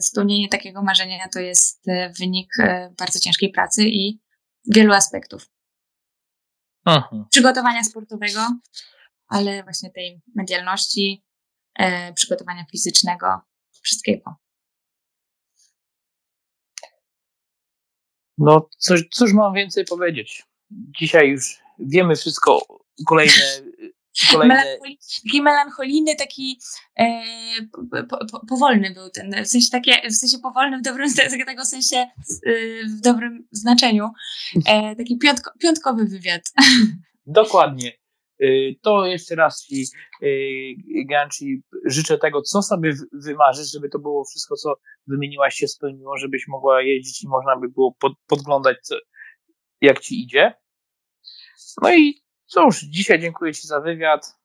spełnienie 0.00 0.48
takiego 0.48 0.82
marzenia 0.82 1.28
to 1.28 1.40
jest 1.40 1.84
wynik 2.20 2.48
bardzo 2.98 3.18
ciężkiej 3.18 3.50
pracy 3.50 3.82
i 3.84 4.20
wielu 4.74 4.92
aspektów. 4.92 5.50
Aha. 6.84 7.26
Przygotowania 7.30 7.84
sportowego, 7.84 8.40
ale 9.28 9.62
właśnie 9.62 9.90
tej 9.90 10.22
medialności, 10.34 11.25
przygotowania 12.14 12.64
fizycznego, 12.72 13.40
wszystkiego. 13.82 14.36
No, 18.38 18.68
coś, 18.78 19.02
cóż 19.12 19.32
mam 19.32 19.54
więcej 19.54 19.84
powiedzieć? 19.84 20.44
Dzisiaj 20.70 21.28
już 21.28 21.58
wiemy 21.78 22.16
wszystko. 22.16 22.66
Kolejne. 23.06 23.34
kolejne... 24.32 24.54
Melancholi, 24.54 24.98
taki 25.24 25.42
melancholijny, 25.42 26.16
taki 26.16 26.60
e, 26.98 27.22
po, 28.08 28.26
po, 28.26 28.46
powolny 28.46 28.94
był 28.94 29.10
ten, 29.10 29.44
w 29.44 29.48
sensie 29.48 29.70
takie, 29.70 30.10
w 30.10 30.14
sensie 30.14 30.38
powolny 30.38 30.78
w 30.78 30.82
dobrym 30.82 31.14
tego 31.46 31.64
sensie, 31.64 31.96
e, 31.96 32.08
w 32.88 33.00
dobrym 33.00 33.48
znaczeniu. 33.50 34.10
E, 34.66 34.96
taki 34.96 35.18
piątko, 35.18 35.50
piątkowy 35.60 36.04
wywiad. 36.04 36.42
Dokładnie. 37.26 37.92
Y, 38.42 38.74
to 38.82 39.06
jeszcze 39.06 39.34
raz 39.34 39.64
Ci, 39.64 39.84
y, 40.22 40.74
Ganci, 41.08 41.62
życzę 41.84 42.18
tego, 42.18 42.42
co 42.42 42.62
sobie 42.62 42.94
wymarzysz, 43.12 43.72
żeby 43.72 43.88
to 43.88 43.98
było 43.98 44.24
wszystko, 44.24 44.56
co 44.56 44.74
wymieniłaś 45.06 45.54
się 45.54 45.68
spełniło, 45.68 46.16
żebyś 46.18 46.48
mogła 46.48 46.82
jeździć 46.82 47.22
i 47.22 47.28
można 47.28 47.56
by 47.56 47.68
było 47.68 47.94
pod, 48.00 48.12
podglądać, 48.26 48.76
jak 49.80 50.00
Ci 50.00 50.22
idzie. 50.22 50.54
No 51.82 51.94
i 51.94 52.14
cóż, 52.46 52.80
dzisiaj 52.80 53.20
dziękuję 53.20 53.54
Ci 53.54 53.66
za 53.66 53.80
wywiad 53.80 54.36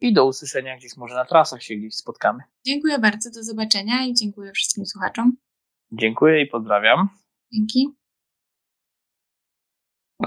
i 0.00 0.12
do 0.12 0.26
usłyszenia 0.26 0.76
gdzieś 0.76 0.96
może 0.96 1.14
na 1.14 1.24
trasach 1.24 1.62
się 1.62 1.74
gdzieś 1.74 1.94
spotkamy. 1.94 2.42
Dziękuję 2.66 2.98
bardzo, 2.98 3.30
do 3.30 3.42
zobaczenia 3.42 4.06
i 4.06 4.14
dziękuję 4.14 4.52
wszystkim 4.52 4.86
słuchaczom. 4.86 5.36
Dziękuję 5.92 6.42
i 6.42 6.46
pozdrawiam. 6.46 7.08
Dzięki. 7.52 8.03